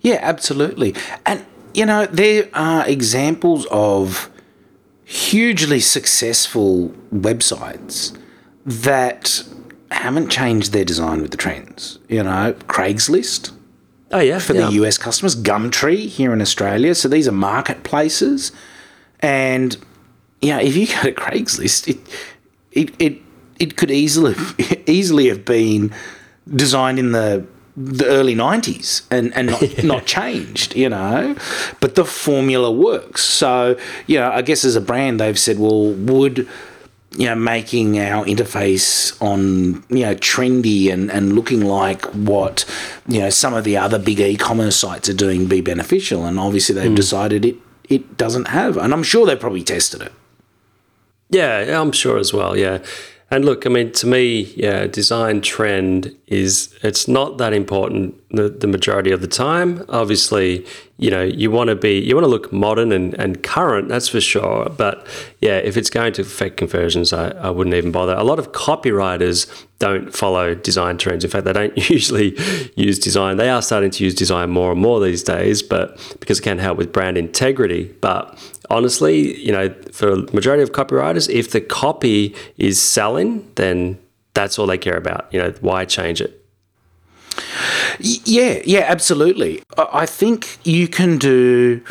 Yeah, 0.00 0.18
absolutely. 0.22 0.94
And 1.26 1.44
you 1.74 1.84
know, 1.84 2.06
there 2.06 2.48
are 2.54 2.88
examples 2.88 3.66
of 3.72 4.30
hugely 5.04 5.80
successful 5.80 6.90
websites 7.12 8.16
that 8.64 9.42
haven't 9.90 10.28
changed 10.30 10.72
their 10.72 10.84
design 10.84 11.20
with 11.22 11.32
the 11.32 11.36
trends. 11.36 11.98
You 12.08 12.22
know, 12.22 12.54
Craigslist 12.68 13.53
Oh 14.14 14.20
yeah, 14.20 14.38
for 14.38 14.54
yeah. 14.54 14.66
the 14.66 14.72
US 14.84 14.96
customers, 14.96 15.34
Gumtree 15.34 16.06
here 16.06 16.32
in 16.32 16.40
Australia. 16.40 16.94
So 16.94 17.08
these 17.08 17.26
are 17.26 17.32
marketplaces, 17.32 18.52
and 19.18 19.76
you 20.40 20.50
know, 20.50 20.60
if 20.60 20.76
you 20.76 20.86
go 20.86 21.02
to 21.02 21.12
Craigslist, 21.12 21.88
it 21.88 21.98
it 22.70 22.94
it, 23.00 23.20
it 23.58 23.76
could 23.76 23.90
easily 23.90 24.36
easily 24.86 25.28
have 25.28 25.44
been 25.44 25.92
designed 26.54 27.00
in 27.00 27.10
the 27.10 27.44
the 27.76 28.06
early 28.06 28.36
90s 28.36 29.02
and, 29.10 29.34
and 29.34 29.48
not, 29.48 29.84
not 29.84 30.06
changed, 30.06 30.76
you 30.76 30.88
know, 30.88 31.34
but 31.80 31.96
the 31.96 32.04
formula 32.04 32.70
works. 32.70 33.22
So, 33.22 33.76
you 34.06 34.20
know, 34.20 34.30
I 34.30 34.42
guess 34.42 34.64
as 34.64 34.76
a 34.76 34.80
brand, 34.80 35.18
they've 35.18 35.36
said, 35.36 35.58
well, 35.58 35.90
would, 35.90 36.48
you 37.16 37.26
know, 37.26 37.34
making 37.34 37.98
our 37.98 38.24
interface 38.24 39.20
on, 39.22 39.84
you 39.88 40.04
know, 40.04 40.14
trendy 40.16 40.92
and, 40.92 41.10
and 41.10 41.34
looking 41.34 41.64
like 41.64 42.04
what, 42.06 42.64
you 43.06 43.20
know, 43.20 43.30
some 43.30 43.54
of 43.54 43.64
the 43.64 43.76
other 43.76 43.98
big 43.98 44.20
e-commerce 44.20 44.76
sites 44.76 45.08
are 45.08 45.14
doing 45.14 45.46
be 45.46 45.60
beneficial. 45.60 46.24
And 46.24 46.38
obviously 46.38 46.74
they've 46.74 46.88
hmm. 46.88 46.94
decided 46.94 47.44
it, 47.44 47.56
it 47.88 48.16
doesn't 48.16 48.48
have. 48.48 48.76
And 48.76 48.92
I'm 48.92 49.02
sure 49.02 49.26
they've 49.26 49.38
probably 49.38 49.62
tested 49.62 50.02
it. 50.02 50.12
Yeah, 51.30 51.80
I'm 51.80 51.92
sure 51.92 52.18
as 52.18 52.32
well. 52.32 52.56
Yeah. 52.56 52.84
And 53.30 53.44
look, 53.44 53.66
I 53.66 53.68
mean, 53.68 53.92
to 53.92 54.06
me, 54.06 54.42
yeah, 54.56 54.86
design 54.86 55.40
trend 55.40 56.14
is 56.26 56.74
it's 56.82 57.08
not 57.08 57.38
that 57.38 57.52
important 57.52 58.14
the, 58.36 58.48
the 58.48 58.66
majority 58.66 59.10
of 59.10 59.20
the 59.20 59.26
time. 59.26 59.84
Obviously, 59.88 60.66
you 60.98 61.10
know, 61.10 61.22
you 61.22 61.50
want 61.50 61.68
to 61.68 61.74
be 61.74 61.98
you 61.98 62.14
want 62.14 62.24
to 62.24 62.28
look 62.28 62.52
modern 62.52 62.92
and, 62.92 63.14
and 63.14 63.42
current, 63.42 63.88
that's 63.88 64.08
for 64.08 64.20
sure. 64.20 64.68
But 64.70 65.06
yeah, 65.40 65.58
if 65.58 65.76
it's 65.76 65.90
going 65.90 66.12
to 66.14 66.22
affect 66.22 66.56
conversions, 66.56 67.12
I, 67.12 67.30
I 67.30 67.50
wouldn't 67.50 67.74
even 67.74 67.90
bother. 67.90 68.14
A 68.14 68.24
lot 68.24 68.38
of 68.38 68.52
copywriters 68.52 69.66
don't 69.78 70.14
follow 70.14 70.54
design 70.54 70.98
trends. 70.98 71.24
In 71.24 71.30
fact, 71.30 71.44
they 71.44 71.52
don't 71.52 71.76
usually 71.90 72.36
use 72.76 72.98
design. 72.98 73.36
They 73.36 73.50
are 73.50 73.62
starting 73.62 73.90
to 73.90 74.04
use 74.04 74.14
design 74.14 74.50
more 74.50 74.72
and 74.72 74.80
more 74.80 75.00
these 75.00 75.22
days, 75.22 75.62
but 75.62 75.96
because 76.20 76.38
it 76.38 76.42
can 76.42 76.58
help 76.58 76.78
with 76.78 76.92
brand 76.92 77.18
integrity. 77.18 77.94
But 78.00 78.38
honestly, 78.70 79.36
you 79.40 79.52
know, 79.52 79.74
for 79.92 80.16
majority 80.32 80.62
of 80.62 80.72
copywriters, 80.72 81.28
if 81.28 81.50
the 81.50 81.60
copy 81.60 82.34
is 82.56 82.80
selling, 82.80 83.50
then 83.56 83.98
that's 84.34 84.58
all 84.58 84.66
they 84.66 84.78
care 84.78 84.96
about. 84.96 85.26
You 85.32 85.40
know, 85.40 85.54
why 85.60 85.84
change 85.84 86.20
it? 86.20 86.43
Yeah, 87.98 88.60
yeah, 88.64 88.84
absolutely. 88.88 89.62
I 89.76 90.04
I 90.04 90.06
think 90.06 90.58
you 90.64 90.88
can 90.88 91.18
do 91.18 91.82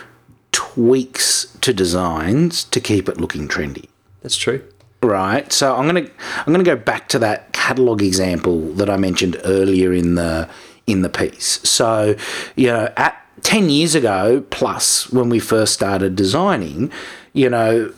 tweaks 0.52 1.58
to 1.62 1.74
designs 1.74 2.64
to 2.66 2.80
keep 2.80 3.10
it 3.10 3.18
looking 3.20 3.48
trendy. 3.48 3.86
That's 4.22 4.38
true. 4.38 4.64
Right. 5.02 5.52
So 5.52 5.76
I'm 5.76 5.86
gonna 5.86 6.08
I'm 6.46 6.54
gonna 6.54 6.64
go 6.64 6.76
back 6.76 7.10
to 7.10 7.20
that 7.20 7.52
catalog 7.54 8.02
example 8.02 8.74
that 8.74 8.90
I 8.90 8.98
mentioned 8.98 9.40
earlier 9.44 9.94
in 9.94 10.16
the 10.16 10.50
in 10.88 11.02
the 11.02 11.10
piece. 11.10 11.60
So, 11.70 12.16
you 12.56 12.68
know, 12.68 12.92
at 12.96 13.16
ten 13.42 13.70
years 13.70 13.96
ago 13.96 14.46
plus 14.50 15.12
when 15.12 15.30
we 15.30 15.40
first 15.40 15.74
started 15.74 16.16
designing, 16.16 16.92
you 17.34 17.50
know, 17.50 17.94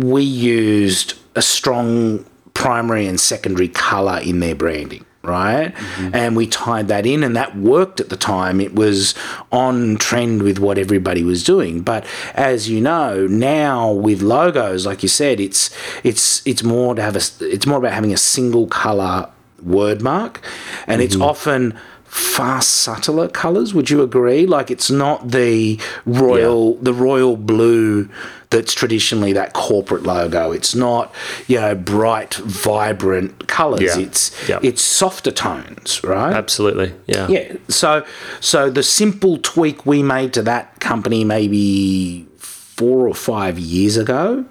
we 0.00 0.22
used 0.22 1.14
a 1.36 1.42
strong 1.42 2.24
primary 2.54 3.06
and 3.06 3.20
secondary 3.20 3.68
color 3.68 4.18
in 4.18 4.40
their 4.40 4.54
branding 4.54 5.04
right? 5.28 5.74
Mm-hmm. 5.74 6.14
And 6.14 6.36
we 6.36 6.46
tied 6.46 6.88
that 6.88 7.06
in, 7.06 7.22
and 7.22 7.36
that 7.36 7.56
worked 7.56 8.00
at 8.00 8.08
the 8.08 8.16
time. 8.16 8.60
It 8.60 8.74
was 8.74 9.14
on 9.52 9.96
trend 9.98 10.42
with 10.42 10.58
what 10.58 10.78
everybody 10.78 11.22
was 11.22 11.44
doing. 11.44 11.82
But 11.82 12.04
as 12.34 12.68
you 12.68 12.80
know, 12.80 13.26
now 13.26 13.92
with 13.92 14.22
logos, 14.22 14.86
like 14.86 15.02
you 15.02 15.08
said, 15.08 15.40
it's 15.40 15.70
it's 16.02 16.46
it's 16.46 16.62
more 16.62 16.94
to 16.94 17.02
have 17.02 17.16
a 17.16 17.20
it's 17.40 17.66
more 17.66 17.78
about 17.78 17.92
having 17.92 18.12
a 18.12 18.16
single 18.16 18.66
color 18.66 19.30
word 19.62 20.02
mark, 20.02 20.40
and 20.86 21.02
it's 21.02 21.14
mm-hmm. 21.14 21.22
often 21.22 21.78
far 22.04 22.62
subtler 22.62 23.28
colors 23.28 23.74
would 23.74 23.90
you 23.90 24.02
agree 24.02 24.46
like 24.46 24.70
it's 24.70 24.90
not 24.90 25.30
the 25.30 25.78
royal 26.06 26.74
the 26.76 26.94
royal 26.94 27.36
blue 27.36 28.08
that's 28.50 28.72
traditionally 28.72 29.32
that 29.34 29.52
corporate 29.52 30.04
logo 30.04 30.52
it's 30.52 30.74
not 30.74 31.14
you 31.48 31.60
know 31.60 31.74
bright 31.74 32.34
vibrant 32.34 33.46
colors 33.46 33.80
Yeah. 33.82 33.98
it's 33.98 34.48
Yeah. 34.48 34.58
it's 34.62 34.80
softer 34.82 35.30
tones 35.30 36.02
right 36.02 36.32
Absolutely. 36.34 36.94
Yeah. 37.06 37.28
yeah 37.28 37.56
so 37.68 38.04
so 38.40 38.70
the 38.70 38.82
simple 38.82 39.38
tweak 39.38 39.84
we 39.84 40.02
made 40.02 40.32
to 40.34 40.42
that 40.42 40.80
company 40.80 41.24
maybe 41.24 42.26
4 42.38 43.08
or 43.08 43.14
5 43.14 43.58
years 43.58 43.96
ago 43.96 44.44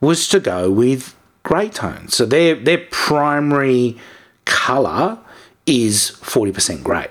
was 0.00 0.28
to 0.28 0.38
go 0.40 0.70
with 0.70 1.14
grey 1.42 1.68
tones 1.68 2.14
so 2.14 2.24
their 2.24 2.54
their 2.54 2.78
primary 2.90 3.96
color 4.44 5.18
is 5.66 6.12
40% 6.22 6.82
grey 6.82 7.08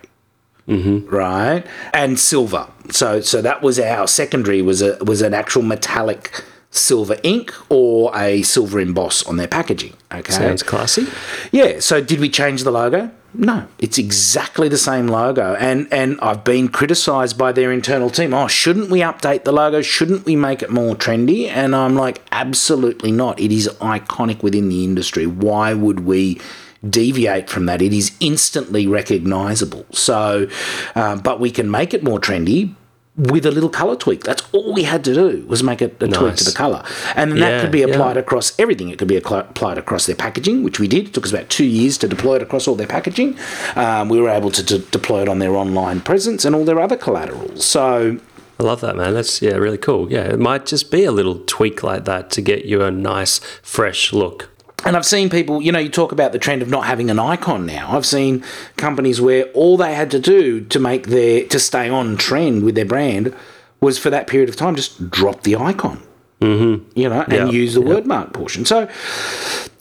Mm-hmm. 0.68 1.14
right 1.14 1.66
and 1.94 2.20
silver 2.20 2.68
so 2.92 3.20
so 3.20 3.42
that 3.42 3.62
was 3.62 3.80
our 3.80 4.08
secondary 4.08 4.62
was 4.62 4.82
a 4.82 4.98
was 5.04 5.22
an 5.22 5.34
actual 5.34 5.64
metallic 5.64 6.44
silver 6.70 7.18
ink 7.24 7.52
or 7.70 8.16
a 8.16 8.42
silver 8.44 8.80
emboss 8.80 9.24
on 9.26 9.38
their 9.38 9.48
packaging 9.48 9.94
okay 10.14 10.32
Sounds 10.32 10.64
classy. 10.64 11.08
yeah. 11.52 11.80
So 11.80 12.00
did 12.00 12.20
we 12.20 12.30
change 12.30 12.64
the 12.64 12.72
logo? 12.72 13.10
No. 13.34 13.66
It's 13.80 13.98
exactly 13.98 14.68
the 14.70 14.78
same 14.78 15.08
logo. 15.08 15.56
And 15.56 15.88
and 15.92 16.20
I've 16.22 16.44
been 16.44 16.68
criticized 16.70 17.38
by 17.38 17.52
their 17.54 17.72
internal 17.72 18.10
team. 18.10 18.34
Oh, 18.34 18.48
shouldn't 18.48 18.90
we 18.90 19.00
update 19.00 19.46
the 19.46 19.52
logo? 19.54 19.82
Shouldn't 19.82 20.26
we 20.26 20.36
make 20.36 20.62
it 20.62 20.70
more 20.70 20.96
trendy? 20.96 21.48
And 21.48 21.74
I'm 21.76 21.96
like, 21.96 22.22
absolutely 22.34 23.12
not. 23.12 23.40
It 23.40 23.52
is 23.54 23.68
iconic 23.80 24.44
within 24.44 24.68
the 24.70 24.84
industry. 24.84 25.26
Why 25.28 25.74
would 25.74 26.02
we 26.02 26.40
deviate 26.88 27.50
from 27.50 27.66
that? 27.68 27.82
It 27.82 27.94
is 27.94 28.12
instantly 28.20 28.88
recognizable. 28.88 29.86
So, 29.92 30.48
uh, 30.96 31.16
but 31.18 31.40
we 31.40 31.52
can 31.52 31.70
make 31.70 31.94
it 31.94 32.04
more 32.04 32.20
trendy 32.20 32.76
with 33.18 33.46
a 33.46 33.52
little 33.52 33.70
color 33.70 33.96
tweak. 33.96 34.24
That's 34.24 34.44
all 34.54 34.74
we 34.74 34.84
had 34.84 35.04
to 35.04 35.14
do 35.14 35.46
was 35.48 35.64
make 35.64 35.82
it 35.82 36.02
a 36.02 36.08
tweak 36.08 36.36
to 36.36 36.44
the 36.44 36.54
color. 36.54 36.84
And 37.16 37.32
then 37.32 37.40
that 37.40 37.62
could 37.62 37.72
be 37.72 37.80
yeah. 37.80 37.88
applied 37.88 38.18
across 38.18 38.58
everything. 38.58 38.90
It 38.90 38.98
could 38.98 39.08
be 39.08 39.18
applied 39.18 39.78
across 39.78 40.06
their 40.06 40.16
packaging, 40.16 40.64
which 40.64 40.80
we 40.80 40.88
did. 40.88 41.08
It 41.08 41.14
took 41.14 41.26
us 41.26 41.32
about 41.32 41.50
two 41.50 41.66
years 41.66 41.98
to 42.00 42.08
deploy 42.08 42.38
it 42.38 42.42
across 42.42 42.68
all 42.68 42.76
their 42.76 42.88
packaging. 42.88 43.38
Um, 43.76 44.08
we 44.10 44.20
were 44.20 44.30
able 44.30 44.50
to 44.52 44.64
de- 44.64 44.80
deploy 44.80 45.24
it 45.24 45.30
on 45.30 45.40
their 45.40 45.56
online 45.56 46.02
presence 46.02 46.46
and 46.46 46.56
all 46.56 46.64
their 46.64 46.80
other 46.80 46.98
collaterals. 46.98 47.66
So, 47.66 48.20
I 48.60 48.64
love 48.64 48.82
that, 48.82 48.96
man. 48.96 49.14
That's 49.14 49.42
yeah, 49.42 49.56
really 49.56 49.78
cool. 49.78 50.12
Yeah, 50.12 50.24
it 50.24 50.40
might 50.40 50.66
just 50.66 50.90
be 50.90 51.04
a 51.04 51.12
little 51.12 51.44
tweak 51.46 51.84
like 51.84 52.06
that 52.06 52.30
to 52.32 52.42
get 52.42 52.66
you 52.66 52.82
a 52.82 52.92
nice, 52.92 53.40
fresh 53.62 54.14
look. 54.14 54.50
And 54.86 54.96
I've 54.96 55.06
seen 55.06 55.30
people, 55.30 55.62
you 55.62 55.72
know, 55.72 55.80
you 55.80 55.90
talk 55.90 56.12
about 56.12 56.32
the 56.32 56.40
trend 56.40 56.62
of 56.62 56.70
not 56.70 56.86
having 56.86 57.10
an 57.10 57.20
icon 57.20 57.66
now. 57.66 57.96
I've 57.96 58.06
seen 58.06 58.44
companies 58.78 59.22
where 59.22 59.46
all 59.52 59.78
they 59.78 59.94
had 59.94 60.12
to 60.12 60.20
do 60.20 60.62
to 60.62 60.80
make 60.80 61.08
their 61.08 61.46
to 61.48 61.60
stay 61.60 61.90
on 61.90 62.18
trend 62.18 62.64
with 62.64 62.76
their 62.76 62.86
brand 62.86 63.36
was 63.80 63.98
for 63.98 64.10
that 64.10 64.28
period 64.28 64.50
of 64.50 64.56
time 64.56 64.76
just 64.76 65.10
drop 65.10 65.44
the 65.44 65.56
icon. 65.56 66.02
Mm-hmm. 66.40 67.00
You 67.00 67.10
know, 67.10 67.22
and 67.22 67.32
Yeah, 67.32 67.46
use 67.46 67.76
the 67.76 67.82
word 67.82 68.08
mark 68.08 68.34
portion. 68.34 68.66
So, 68.66 68.90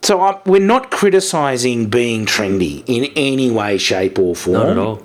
so 0.03 0.21
I, 0.21 0.39
we're 0.45 0.61
not 0.61 0.91
criticizing 0.91 1.87
being 1.87 2.25
trendy 2.27 2.83
in 2.85 3.11
any 3.15 3.49
way, 3.49 3.79
shape, 3.79 4.19
or 4.19 4.35
form. 4.35 4.57
Not 4.57 4.69
at 4.69 4.77
all. 4.77 5.03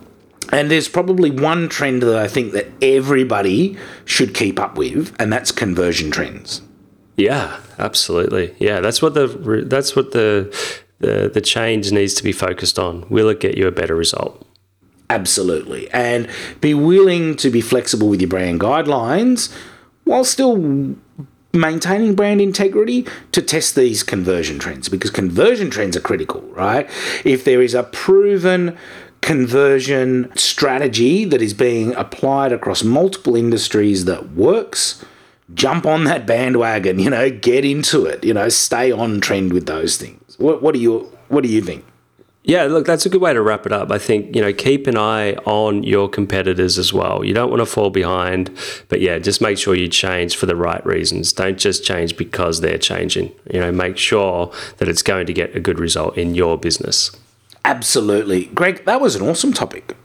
And 0.53 0.71
there's 0.71 0.89
probably 0.89 1.31
one 1.31 1.69
trend 1.69 2.03
that 2.03 2.17
I 2.17 2.29
think 2.29 2.53
that 2.53 2.67
everybody 2.81 3.77
should 4.05 4.35
keep 4.35 4.61
up 4.61 4.77
with, 4.77 5.17
and 5.19 5.33
that's 5.33 5.51
conversion 5.51 6.11
trends. 6.11 6.61
Yeah, 7.17 7.59
absolutely. 7.79 8.55
Yeah, 8.59 8.81
that's 8.81 9.01
what 9.01 9.15
the 9.15 9.27
that's 9.67 9.97
what 9.97 10.13
the 10.13 10.55
the 10.99 11.31
the 11.33 11.41
change 11.41 11.93
needs 11.93 12.15
to 12.15 12.23
be 12.23 12.33
focused 12.33 12.79
on. 12.79 13.07
Will 13.09 13.29
it 13.29 13.41
get 13.41 13.57
you 13.57 13.67
a 13.67 13.73
better 13.73 13.95
result? 13.95 14.47
Absolutely. 15.09 15.91
And 15.93 16.29
be 16.61 16.75
willing 16.75 17.37
to 17.37 17.51
be 17.51 17.61
flexible 17.61 18.09
with 18.09 18.21
your 18.21 18.29
brand 18.29 18.61
guidelines 18.61 19.53
while 20.05 20.25
still 20.25 20.97
maintaining 21.53 22.15
brand 22.15 22.41
integrity 22.41 23.07
to 23.33 23.41
test 23.41 23.77
these 23.77 24.03
conversion 24.03 24.59
trends 24.59 24.89
because 24.89 25.11
conversion 25.11 25.71
trends 25.71 25.97
are 25.97 26.01
critical, 26.01 26.43
right? 26.43 26.91
If 27.25 27.45
there 27.45 27.63
is 27.63 27.75
a 27.75 27.85
proven 27.85 28.77
conversion 29.23 30.31
strategy 30.37 31.25
that 31.25 31.41
is 31.41 31.55
being 31.55 31.95
applied 31.95 32.53
across 32.53 32.85
multiple 32.85 33.37
industries 33.37 34.05
that 34.05 34.33
works, 34.33 35.05
jump 35.55 35.87
on 35.87 36.05
that 36.05 36.27
bandwagon, 36.27 36.99
you 36.99 37.11
know, 37.11 37.31
get 37.31 37.65
into 37.65 38.05
it, 38.05 38.25
you 38.25 38.35
know, 38.35 38.49
stay 38.49 38.91
on 38.91 39.21
trend 39.21 39.53
with 39.53 39.67
those 39.67 39.97
things. 39.97 40.37
What, 40.39 40.63
what 40.63 40.75
do 40.75 40.81
you 40.81 41.13
what 41.29 41.43
do 41.43 41.49
you 41.49 41.61
think? 41.61 41.85
Yeah, 42.45 42.63
look, 42.65 42.87
that's 42.87 43.05
a 43.05 43.09
good 43.09 43.21
way 43.21 43.33
to 43.33 43.43
wrap 43.43 43.67
it 43.67 43.73
up. 43.73 43.91
I 43.91 43.99
think, 43.99 44.37
you 44.37 44.41
know, 44.41 44.53
keep 44.53 44.87
an 44.87 44.97
eye 44.97 45.35
on 45.47 45.83
your 45.83 46.09
competitors 46.09 46.79
as 46.79 46.93
well. 46.93 47.25
You 47.25 47.35
don't 47.35 47.51
want 47.51 47.59
to 47.59 47.67
fall 47.67 47.91
behind, 47.91 48.57
but 48.89 49.01
yeah, 49.01 49.19
just 49.19 49.41
make 49.41 49.59
sure 49.59 49.75
you 49.75 49.89
change 49.89 50.37
for 50.37 50.47
the 50.47 50.55
right 50.55 50.85
reasons. 50.87 51.33
Don't 51.33 51.59
just 51.59 51.85
change 51.85 52.17
because 52.17 52.61
they're 52.61 52.79
changing. 52.79 53.33
You 53.53 53.59
know, 53.59 53.73
make 53.73 53.97
sure 53.97 54.53
that 54.77 54.89
it's 54.89 55.03
going 55.03 55.27
to 55.27 55.33
get 55.33 55.57
a 55.57 55.61
good 55.61 55.81
result 55.81 56.17
in 56.17 56.37
your 56.37 56.57
business. 56.57 57.11
Absolutely. 57.65 58.45
Greg, 58.47 58.85
that 58.85 59.01
was 59.01 59.17
an 59.17 59.23
awesome 59.23 59.53
topic. 59.53 59.97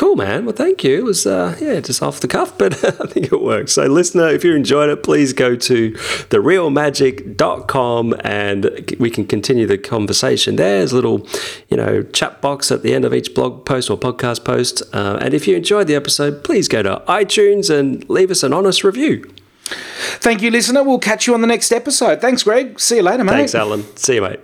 Cool, 0.00 0.16
man. 0.16 0.46
Well, 0.46 0.54
thank 0.54 0.82
you. 0.82 0.96
It 0.96 1.04
was, 1.04 1.26
uh, 1.26 1.58
yeah, 1.60 1.78
just 1.80 2.02
off 2.02 2.20
the 2.20 2.26
cuff, 2.26 2.54
but 2.58 2.72
I 2.82 3.06
think 3.06 3.30
it 3.30 3.42
worked. 3.42 3.68
So, 3.68 3.84
listener, 3.84 4.28
if 4.28 4.42
you 4.42 4.54
enjoyed 4.54 4.88
it, 4.88 5.02
please 5.02 5.34
go 5.34 5.56
to 5.56 5.92
therealmagic.com 5.92 8.14
and 8.20 8.96
we 8.98 9.10
can 9.10 9.26
continue 9.26 9.66
the 9.66 9.76
conversation. 9.76 10.56
There's 10.56 10.92
a 10.92 10.94
little, 10.94 11.26
you 11.68 11.76
know, 11.76 12.02
chat 12.02 12.40
box 12.40 12.72
at 12.72 12.82
the 12.82 12.94
end 12.94 13.04
of 13.04 13.12
each 13.12 13.34
blog 13.34 13.66
post 13.66 13.90
or 13.90 13.98
podcast 13.98 14.42
post. 14.42 14.82
Uh, 14.94 15.18
and 15.20 15.34
if 15.34 15.46
you 15.46 15.54
enjoyed 15.54 15.86
the 15.86 15.96
episode, 15.96 16.44
please 16.44 16.66
go 16.66 16.82
to 16.82 17.02
iTunes 17.06 17.68
and 17.68 18.08
leave 18.08 18.30
us 18.30 18.42
an 18.42 18.54
honest 18.54 18.82
review. 18.82 19.30
Thank 19.66 20.40
you, 20.40 20.50
listener. 20.50 20.82
We'll 20.82 20.98
catch 20.98 21.26
you 21.26 21.34
on 21.34 21.42
the 21.42 21.46
next 21.46 21.72
episode. 21.72 22.22
Thanks, 22.22 22.42
Greg. 22.42 22.80
See 22.80 22.96
you 22.96 23.02
later, 23.02 23.22
mate. 23.22 23.32
Thanks, 23.32 23.54
Alan. 23.54 23.84
See 23.98 24.14
you, 24.14 24.22
mate. 24.22 24.40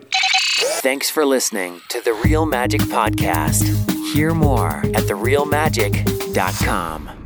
Thanks 0.83 1.09
for 1.09 1.25
listening 1.25 1.81
to 1.89 2.03
the 2.03 2.13
Real 2.13 2.45
Magic 2.45 2.83
Podcast. 2.83 3.96
Hear 4.17 4.33
more 4.33 4.81
at 4.97 5.05
therealmagic.com. 5.05 7.26